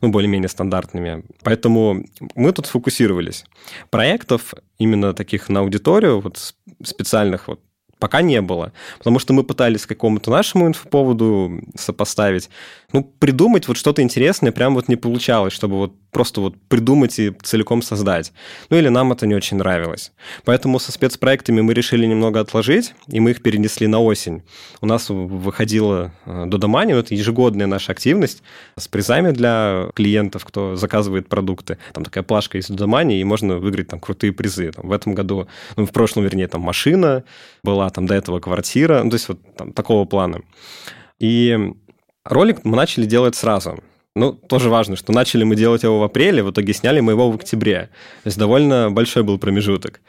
[0.00, 1.24] ну, более-менее стандартными.
[1.42, 3.44] Поэтому мы тут сфокусировались.
[3.90, 7.60] Проектов именно таких на аудиторию, вот специальных вот
[7.98, 8.72] пока не было.
[8.98, 12.50] Потому что мы пытались какому-то нашему инфоповоду сопоставить.
[12.94, 17.32] Ну, придумать вот что-то интересное прям вот не получалось, чтобы вот просто вот придумать и
[17.42, 18.32] целиком создать.
[18.70, 20.12] Ну или нам это не очень нравилось.
[20.44, 24.44] Поэтому со спецпроектами мы решили немного отложить, и мы их перенесли на осень.
[24.80, 28.44] У нас выходила Додомани, э, это ежегодная наша активность
[28.78, 31.78] с призами для клиентов, кто заказывает продукты.
[31.94, 34.70] Там такая плашка из Додомани, и можно выиграть там крутые призы.
[34.70, 37.24] Там, в этом году, ну, в прошлом, вернее, там машина
[37.64, 40.42] была, там до этого квартира, ну, то есть вот там, такого плана.
[41.18, 41.74] И
[42.24, 43.82] ролик мы начали делать сразу.
[44.16, 47.32] Ну, тоже важно, что начали мы делать его в апреле, в итоге сняли мы его
[47.32, 47.90] в октябре.
[48.22, 50.00] То есть довольно большой был промежуток.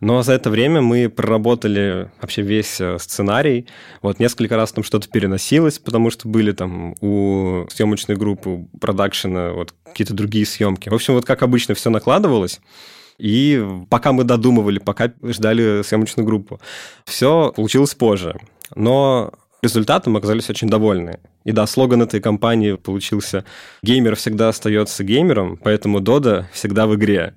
[0.00, 3.66] Но за это время мы проработали вообще весь э, сценарий.
[4.00, 9.74] Вот несколько раз там что-то переносилось, потому что были там у съемочной группы, продакшена вот
[9.84, 10.88] какие-то другие съемки.
[10.88, 12.60] В общем, вот как обычно все накладывалось.
[13.18, 13.60] И
[13.90, 16.60] пока мы додумывали, пока ждали съемочную группу,
[17.04, 18.38] все получилось позже.
[18.76, 21.18] Но результатом оказались очень довольны.
[21.48, 23.42] И да, слоган этой компании получился
[23.82, 27.36] «Геймер всегда остается геймером, поэтому Дода всегда в игре».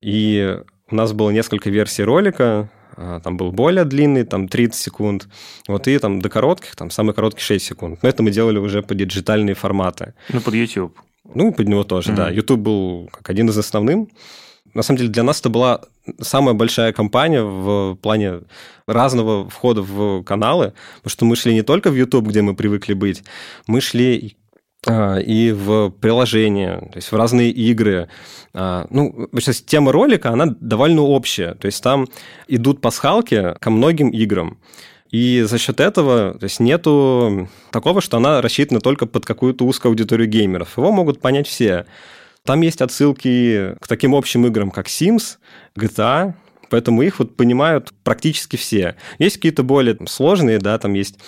[0.00, 0.56] И
[0.88, 5.26] у нас было несколько версий ролика, а, там был более длинный, там 30 секунд,
[5.66, 7.98] вот и там до коротких, там самый короткий 6 секунд.
[8.02, 10.14] Но это мы делали уже под диджитальные форматы.
[10.32, 10.96] Ну, под YouTube.
[11.34, 12.16] Ну, под него тоже, mm-hmm.
[12.16, 12.30] да.
[12.30, 14.06] YouTube был как один из основных
[14.74, 15.80] на самом деле для нас это была
[16.20, 18.40] самая большая компания в плане
[18.86, 22.94] разного входа в каналы, потому что мы шли не только в YouTube, где мы привыкли
[22.94, 23.22] быть,
[23.66, 24.36] мы шли
[24.86, 28.08] а, и в приложения, то есть в разные игры.
[28.54, 32.08] А, ну, сейчас тема ролика, она довольно общая, то есть там
[32.48, 34.58] идут пасхалки ко многим играм.
[35.10, 39.90] И за счет этого то есть нету такого, что она рассчитана только под какую-то узкую
[39.90, 40.78] аудиторию геймеров.
[40.78, 41.84] Его могут понять все.
[42.44, 45.38] Там есть отсылки к таким общим играм, как Sims,
[45.76, 46.34] GTA,
[46.70, 48.96] поэтому их вот понимают практически все.
[49.18, 51.18] Есть какие-то более сложные, да, там есть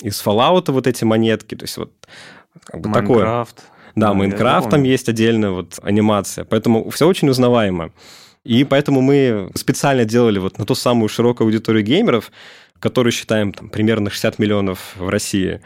[0.00, 1.92] из Fallout вот эти монетки, то есть вот
[2.64, 3.46] как бы такое.
[3.94, 7.92] Да, Майнкрафт там есть отдельная вот анимация, поэтому все очень узнаваемо.
[8.44, 12.32] И поэтому мы специально делали вот на ту самую широкую аудиторию геймеров,
[12.80, 15.60] которую считаем там, примерно 60 миллионов в России,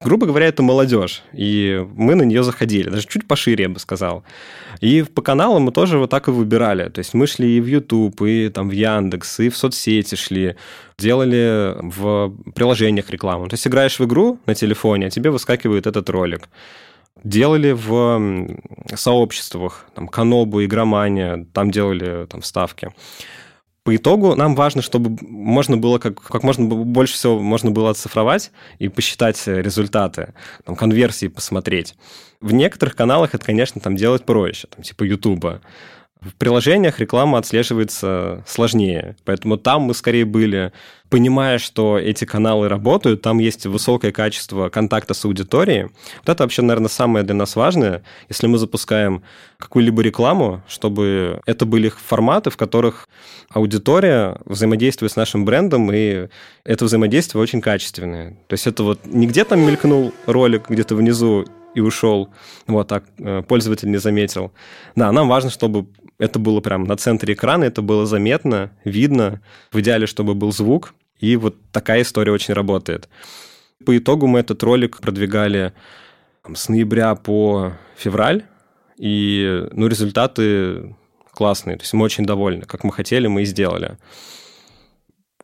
[0.00, 4.24] грубо говоря, это молодежь, и мы на нее заходили, даже чуть пошире, я бы сказал.
[4.80, 7.66] И по каналам мы тоже вот так и выбирали, то есть мы шли и в
[7.66, 10.56] YouTube, и там в Яндекс, и в соцсети шли,
[10.98, 13.48] делали в приложениях рекламу.
[13.48, 16.48] То есть играешь в игру на телефоне, а тебе выскакивает этот ролик
[17.22, 18.58] делали в
[18.94, 22.92] сообществах, там, Канобу, Игромания, там делали там, ставки.
[23.84, 28.50] По итогу нам важно, чтобы можно было как, как можно больше всего можно было оцифровать
[28.78, 30.32] и посчитать результаты,
[30.64, 31.94] там, конверсии посмотреть.
[32.40, 35.60] В некоторых каналах это, конечно, там делать проще, там, типа Ютуба.
[36.24, 40.72] В приложениях реклама отслеживается сложнее, поэтому там мы скорее были,
[41.10, 45.84] понимая, что эти каналы работают, там есть высокое качество контакта с аудиторией.
[45.84, 49.22] Вот это вообще, наверное, самое для нас важное, если мы запускаем
[49.58, 53.06] какую-либо рекламу, чтобы это были форматы, в которых
[53.50, 56.28] аудитория взаимодействует с нашим брендом, и
[56.64, 58.30] это взаимодействие очень качественное.
[58.48, 61.44] То есть это вот не где там мелькнул ролик где-то внизу,
[61.74, 62.28] и ушел.
[62.66, 64.52] Вот так э, пользователь не заметил.
[64.94, 65.86] Да, нам важно, чтобы
[66.18, 69.40] это было прям на центре экрана, это было заметно, видно.
[69.72, 70.94] В идеале, чтобы был звук.
[71.18, 73.08] И вот такая история очень работает.
[73.84, 75.72] По итогу мы этот ролик продвигали
[76.52, 78.44] с ноября по февраль
[78.96, 80.94] и ну, результаты
[81.32, 81.76] классные.
[81.76, 82.62] То есть мы очень довольны.
[82.62, 83.98] Как мы хотели, мы и сделали.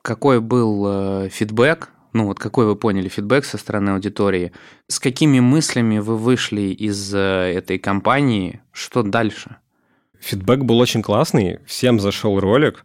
[0.03, 1.91] Какой был э, фидбэк?
[2.12, 4.53] Ну вот какой вы поняли фидбэк со стороны аудитории?
[4.89, 8.61] С какими мыслями вы вышли из э, этой компании?
[8.73, 9.57] Что дальше?
[10.21, 11.59] Фидбэк был очень классный.
[11.66, 12.85] Всем зашел ролик.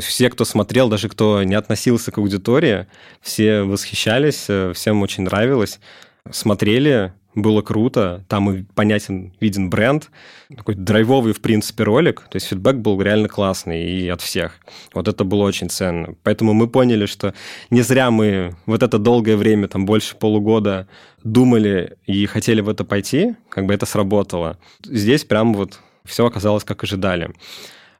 [0.00, 2.86] Все, кто смотрел, даже кто не относился к аудитории,
[3.20, 5.78] все восхищались, э, всем очень нравилось.
[6.30, 10.10] Смотрели, было круто, там и понятен, виден бренд,
[10.56, 14.56] такой драйвовый, в принципе, ролик, то есть фидбэк был реально классный и от всех.
[14.94, 16.14] Вот это было очень ценно.
[16.22, 17.34] Поэтому мы поняли, что
[17.70, 20.88] не зря мы вот это долгое время, там больше полугода
[21.22, 24.58] думали и хотели в это пойти, как бы это сработало.
[24.82, 27.30] Здесь прям вот все оказалось, как ожидали.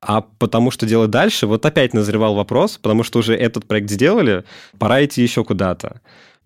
[0.00, 4.44] А потому что делать дальше, вот опять назревал вопрос, потому что уже этот проект сделали,
[4.78, 6.00] пора идти еще куда-то.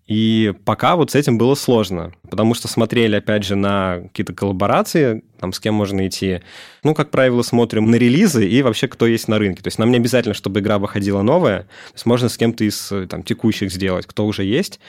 [0.07, 5.23] И пока вот с этим было сложно, потому что смотрели, опять же, на какие-то коллаборации,
[5.39, 6.41] там, с кем можно идти.
[6.83, 9.61] Ну, как правило, смотрим на релизы и вообще, кто есть на рынке.
[9.61, 12.91] То есть нам не обязательно, чтобы игра выходила новая, то есть можно с кем-то из
[13.09, 14.79] там, текущих сделать, кто уже есть.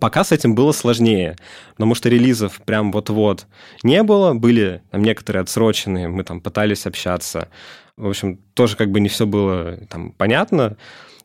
[0.00, 1.36] Пока с этим было сложнее,
[1.72, 3.46] потому что релизов прям вот-вот
[3.82, 7.48] не было, были там некоторые отсроченные, мы там пытались общаться.
[7.96, 10.76] В общем, тоже как бы не все было там понятно.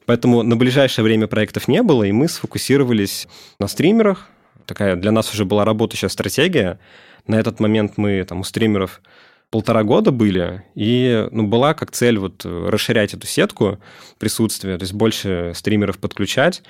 [0.05, 3.27] Поэтому на ближайшее время проектов не было, и мы сфокусировались
[3.59, 4.27] на стримерах.
[4.65, 6.79] Такая для нас уже была работающая стратегия.
[7.27, 9.01] На этот момент мы там у стримеров
[9.49, 13.79] полтора года были, и ну, была как цель вот расширять эту сетку
[14.19, 16.63] присутствия, то есть больше стримеров подключать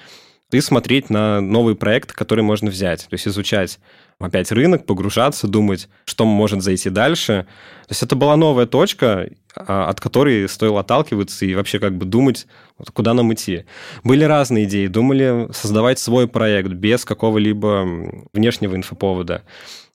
[0.51, 3.79] и смотреть на новые проекты, которые можно взять, то есть изучать
[4.19, 7.47] опять рынок, погружаться, думать, что может зайти дальше.
[7.87, 12.05] То есть это была новая точка, а, от которой стоило отталкиваться и вообще как бы
[12.05, 12.45] думать,
[12.93, 13.65] куда нам идти.
[14.03, 14.87] Были разные идеи.
[14.87, 17.87] Думали создавать свой проект без какого-либо
[18.33, 19.43] внешнего инфоповода.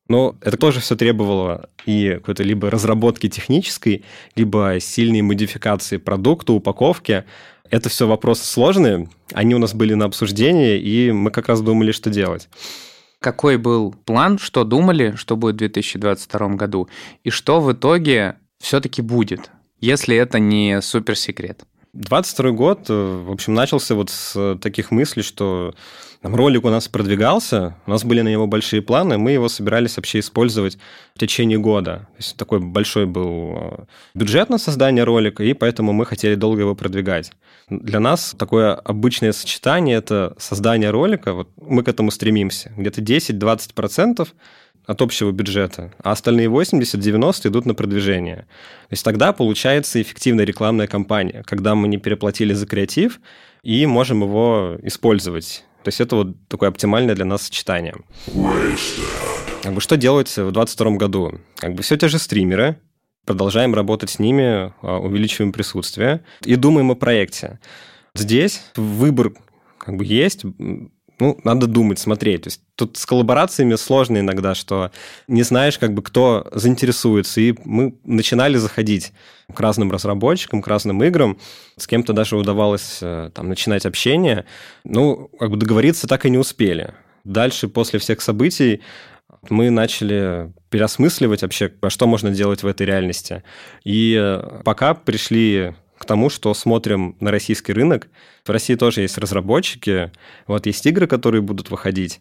[0.09, 4.05] Но это тоже все требовало и какой-то либо разработки технической,
[4.37, 7.25] либо сильной модификации продукта, упаковки.
[7.71, 11.93] Это все вопросы сложные, они у нас были на обсуждении, и мы как раз думали,
[11.93, 12.49] что делать.
[13.21, 16.89] Какой был план, что думали, что будет в 2022 году,
[17.23, 19.51] и что в итоге все-таки будет,
[19.81, 21.65] если это не суперсекрет?
[21.95, 25.75] 22 год, э, в общем, начался вот с таких мыслей, что
[26.25, 29.97] там, ролик у нас продвигался, у нас были на него большие планы, мы его собирались
[29.99, 30.79] вообще использовать
[31.15, 32.09] в течение года.
[32.13, 33.85] То есть такой большой был э,
[34.15, 37.31] бюджет на создание ролика, и поэтому мы хотели долго его продвигать.
[37.69, 42.73] Для нас такое обычное сочетание– это создание ролика, вот мы к этому стремимся.
[42.77, 44.27] Где-то 10-20%
[44.87, 48.47] от общего бюджета, а остальные 80-90 идут на продвижение.
[48.89, 53.21] То есть тогда получается эффективная рекламная кампания, когда мы не переплатили за креатив
[53.63, 55.65] и можем его использовать.
[55.83, 57.95] То есть это вот такое оптимальное для нас сочетание.
[59.63, 61.41] Как бы что делать в 2022 году?
[61.57, 62.77] Как бы все те же стримеры,
[63.25, 67.59] продолжаем работать с ними, а, увеличиваем присутствие и думаем о проекте.
[68.15, 69.33] Здесь выбор
[69.79, 70.45] как бы есть,
[71.19, 72.43] ну, надо думать, смотреть.
[72.43, 74.91] То есть тут с коллаборациями сложно иногда, что
[75.29, 77.41] не знаешь, как бы, кто заинтересуется.
[77.41, 79.13] И мы начинали заходить
[79.53, 81.39] к разным разработчикам, к разным играм.
[81.77, 84.45] С кем-то даже удавалось э, там начинать общение.
[84.85, 86.95] Ну, как бы договориться так и не успели.
[87.25, 88.83] Дальше, после всех событий,
[89.51, 93.43] мы начали переосмысливать вообще, а что можно делать в этой реальности.
[93.85, 98.09] И э, пока пришли к тому, что смотрим на российский рынок.
[98.45, 100.13] В России тоже есть разработчики,
[100.47, 102.21] вот есть игры, которые будут выходить.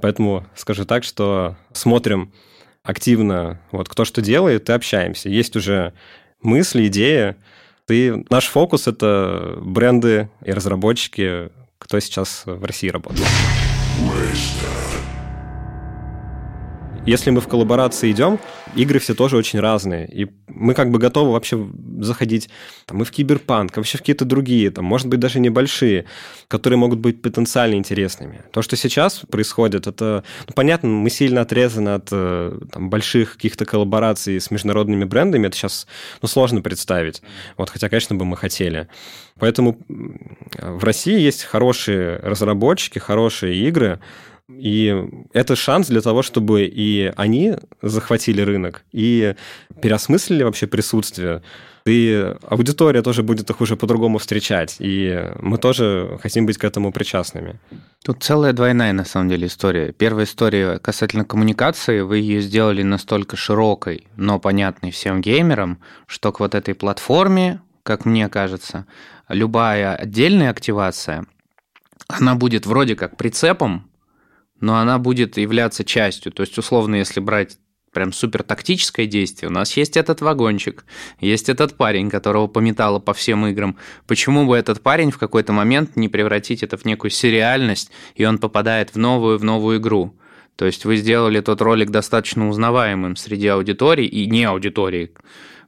[0.00, 2.32] Поэтому скажу так, что смотрим
[2.82, 5.30] активно, вот кто что делает, и общаемся.
[5.30, 5.94] Есть уже
[6.42, 7.36] мысли, идеи.
[7.88, 13.28] И наш фокус— это бренды и разработчики, кто сейчас в России работает.
[17.04, 18.38] Если мы в коллаборации идем,
[18.76, 20.06] игры все тоже очень разные.
[20.06, 22.48] И мы как бы готовы вообще заходить
[22.86, 26.04] там, и в киберпанк, вообще в какие-то другие, там, может быть, даже небольшие,
[26.46, 28.42] которые могут быть потенциально интересными.
[28.52, 33.64] То, что сейчас происходит, это, ну, понятно, мы сильно отрезаны от э, там, больших каких-то
[33.64, 35.88] коллабораций с международными брендами, это сейчас
[36.22, 37.20] ну, сложно представить.
[37.56, 38.86] Вот, хотя, конечно, бы мы хотели.
[39.40, 43.98] Поэтому в России есть хорошие разработчики, хорошие игры,
[44.48, 49.34] и это шанс для того, чтобы и они захватили рынок, и
[49.80, 51.42] переосмыслили вообще присутствие.
[51.84, 54.76] И аудитория тоже будет их уже по-другому встречать.
[54.78, 57.58] И мы тоже хотим быть к этому причастными.
[58.04, 59.92] Тут целая двойная, на самом деле, история.
[59.92, 62.00] Первая история касательно коммуникации.
[62.00, 68.04] Вы ее сделали настолько широкой, но понятной всем геймерам, что к вот этой платформе, как
[68.04, 68.86] мне кажется,
[69.28, 71.26] любая отдельная активация,
[72.06, 73.88] она будет вроде как прицепом
[74.62, 76.32] но она будет являться частью.
[76.32, 77.58] То есть, условно, если брать
[77.92, 79.50] прям супер тактическое действие.
[79.50, 80.86] У нас есть этот вагончик,
[81.20, 83.76] есть этот парень, которого пометало по всем играм.
[84.06, 88.38] Почему бы этот парень в какой-то момент не превратить это в некую сериальность, и он
[88.38, 90.16] попадает в новую, в новую игру?
[90.56, 95.12] То есть вы сделали тот ролик достаточно узнаваемым среди аудитории и не аудитории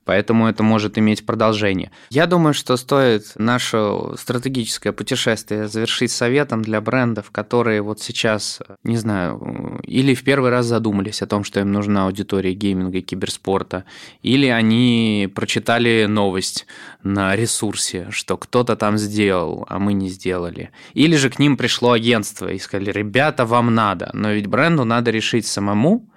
[0.05, 1.91] поэтому это может иметь продолжение.
[2.11, 8.97] Я думаю, что стоит наше стратегическое путешествие завершить советом для брендов, которые вот сейчас, не
[8.97, 13.85] знаю, или в первый раз задумались о том, что им нужна аудитория гейминга и киберспорта,
[14.23, 16.67] или они прочитали новость
[17.03, 20.71] на ресурсе, что кто-то там сделал, а мы не сделали.
[20.95, 25.11] Или же к ним пришло агентство и сказали, ребята, вам надо, но ведь бренду надо
[25.11, 26.09] решить самому,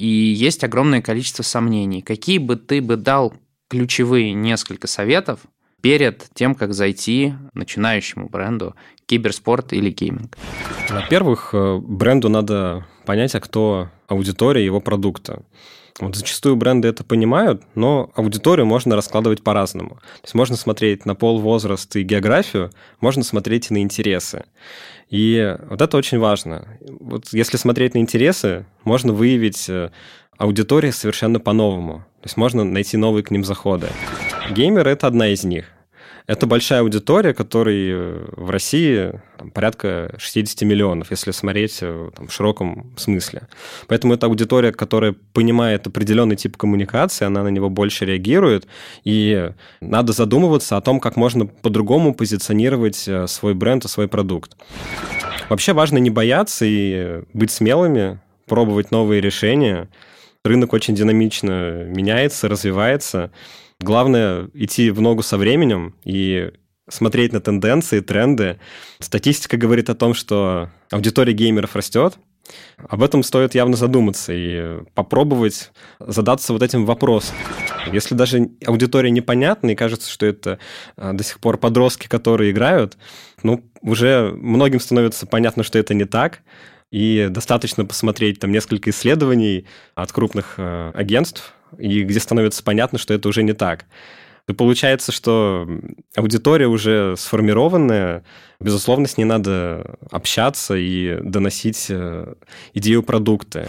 [0.00, 2.00] и есть огромное количество сомнений.
[2.00, 3.34] Какие бы ты бы дал
[3.68, 5.40] ключевые несколько советов
[5.82, 8.74] перед тем, как зайти начинающему бренду
[9.04, 10.38] киберспорт или гейминг?
[10.88, 15.42] Во-первых, э, бренду надо понять, а кто аудитория его продукта.
[15.98, 19.96] Вот зачастую бренды это понимают, но аудиторию можно раскладывать по-разному.
[20.20, 24.44] То есть можно смотреть на пол, возраст и географию, можно смотреть и на интересы.
[25.08, 26.68] И вот это очень важно.
[27.00, 29.90] Вот если смотреть на интересы, можно выявить э,
[30.38, 32.04] аудиторию совершенно по-новому.
[32.20, 33.88] То есть можно найти новые к ним заходы.
[34.52, 35.64] Геймер— это одна из них.
[36.30, 42.28] Это большая аудитория, которой э, в России там, порядка 60 миллионов, если смотреть э, там,
[42.28, 43.48] в широком смысле.
[43.88, 48.68] Поэтому это аудитория, которая понимает определенный тип коммуникации, она на него больше реагирует,
[49.02, 49.50] и
[49.80, 54.56] надо задумываться о том, как можно по-другому позиционировать э, свой бренд и свой продукт.
[55.48, 59.88] Вообще важно не бояться и быть смелыми, пробовать новые решения.
[60.44, 63.32] Рынок очень динамично меняется, развивается.
[63.80, 66.52] Главное идти в ногу со временем и
[66.88, 68.58] смотреть на тенденции, тренды.
[68.98, 72.18] Статистика говорит о том, что аудитория геймеров растет.
[72.76, 77.36] Об этом стоит явно задуматься и попробовать задаться вот этим вопросом.
[77.92, 80.58] Если даже аудитория непонятна и кажется, что это
[80.96, 82.98] а, до сих пор подростки, которые играют,
[83.42, 86.40] ну, уже многим становится понятно, что это не так,
[86.90, 93.14] и достаточно посмотреть там несколько исследований от крупных э, агентств, и где становится понятно, что
[93.14, 93.86] это уже не так.
[94.48, 95.68] И получается, что
[96.16, 98.24] аудитория уже сформированная,
[98.58, 102.34] безусловно, с ней надо общаться и доносить э,
[102.74, 103.68] идею продукта.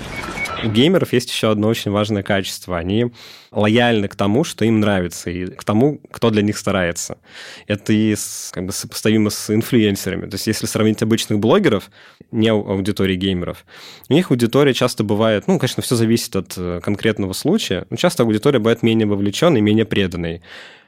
[0.64, 2.78] У геймеров есть еще одно очень важное качество.
[2.78, 3.08] Они
[3.52, 7.18] лояльны к тому, что им нравится, и к тому, кто для них старается.
[7.68, 8.16] Это и
[8.52, 10.30] как бы сопоставимо с инфлюенсерами.
[10.30, 11.90] То есть если сравнить обычных блогеров,
[12.32, 13.66] не аудитории геймеров,
[14.10, 18.24] у них аудитория часто бывает, ну, конечно, все зависит от э, конкретного случая, но часто
[18.24, 20.42] аудитория бывает менее вовлеченной, менее преданной.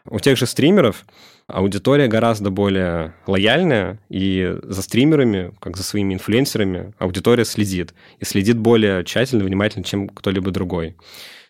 [0.05, 1.05] У тех же стримеров
[1.47, 7.93] аудитория гораздо более лояльная, и за стримерами, как за своими инфлюенсерами, аудитория следит.
[8.19, 10.95] И следит более тщательно, внимательно, чем кто-либо другой.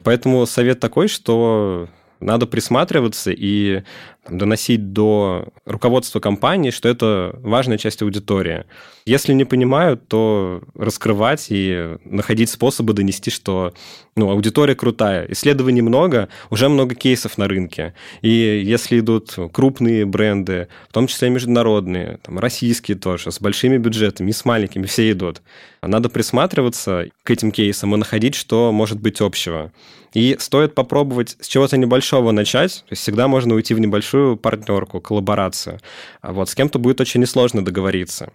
[0.04, 1.88] Поэтому совет такой, что
[2.24, 3.84] надо присматриваться и
[4.26, 8.66] там, доносить до руководства компании, что это важная часть аудитории.
[9.06, 13.74] Если не понимают, то раскрывать и находить способы донести, что
[14.16, 15.26] ну, аудитория крутая.
[15.30, 17.94] Исследований много, уже много кейсов на рынке.
[18.22, 24.32] И если идут крупные бренды, в том числе международные, там, российские тоже, с большими бюджетами
[24.32, 25.42] с маленькими, все идут.
[25.82, 29.74] Надо присматриваться к этим кейсам и находить, что может быть общего.
[30.14, 32.84] И стоит попробовать с чего-то небольшого начать.
[32.88, 35.80] То есть всегда можно уйти в небольшую партнерку, коллаборацию.
[36.22, 38.32] А вот с кем-то будет очень несложно договориться.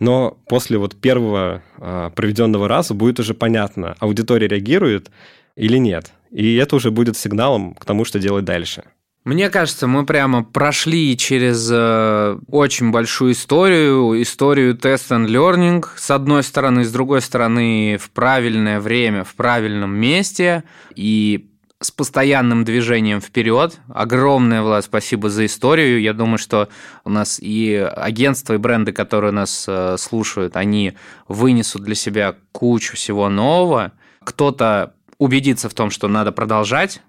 [0.00, 5.10] Но после вот первого а, проведенного раза будет уже понятно, аудитория реагирует
[5.56, 6.12] или нет.
[6.30, 8.84] И это уже будет сигналом к тому, что делать дальше.
[9.24, 16.10] Мне кажется, мы прямо прошли через э, очень большую историю, историю тест and learning, с
[16.10, 20.64] одной стороны, с другой стороны, в правильное время, в правильном месте,
[20.94, 21.48] и
[21.80, 23.80] с постоянным движением вперед.
[23.88, 26.02] Огромное, Влад, спасибо за историю.
[26.02, 26.68] Я думаю, что
[27.04, 30.92] у нас и агентства, и бренды, которые нас э, слушают, они
[31.28, 33.92] вынесут для себя кучу всего нового.
[34.22, 37.00] Кто-то убедится в том, что надо продолжать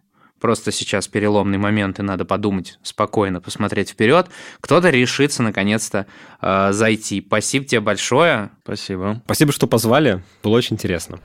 [0.46, 4.28] просто сейчас переломный момент, и надо подумать спокойно, посмотреть вперед,
[4.62, 6.06] кто-то решится наконец-то
[6.40, 7.20] э, зайти.
[7.26, 8.52] Спасибо тебе большое.
[8.64, 9.24] Спасибо.
[9.26, 10.22] Спасибо, что позвали.
[10.44, 11.18] Было очень интересно.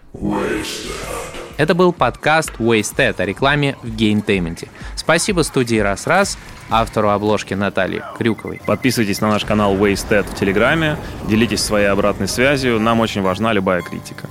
[1.59, 4.69] Это был подкаст Wasted о рекламе в gametainment-е.
[4.97, 6.39] Спасибо студии «Раз-раз»,
[6.71, 8.63] автору обложки Натальи Крюковой.
[8.65, 10.97] Подписывайтесь на наш канал Wasted в Телеграме,
[11.29, 14.31] делитесь своей обратной связью, нам очень важна любая критика.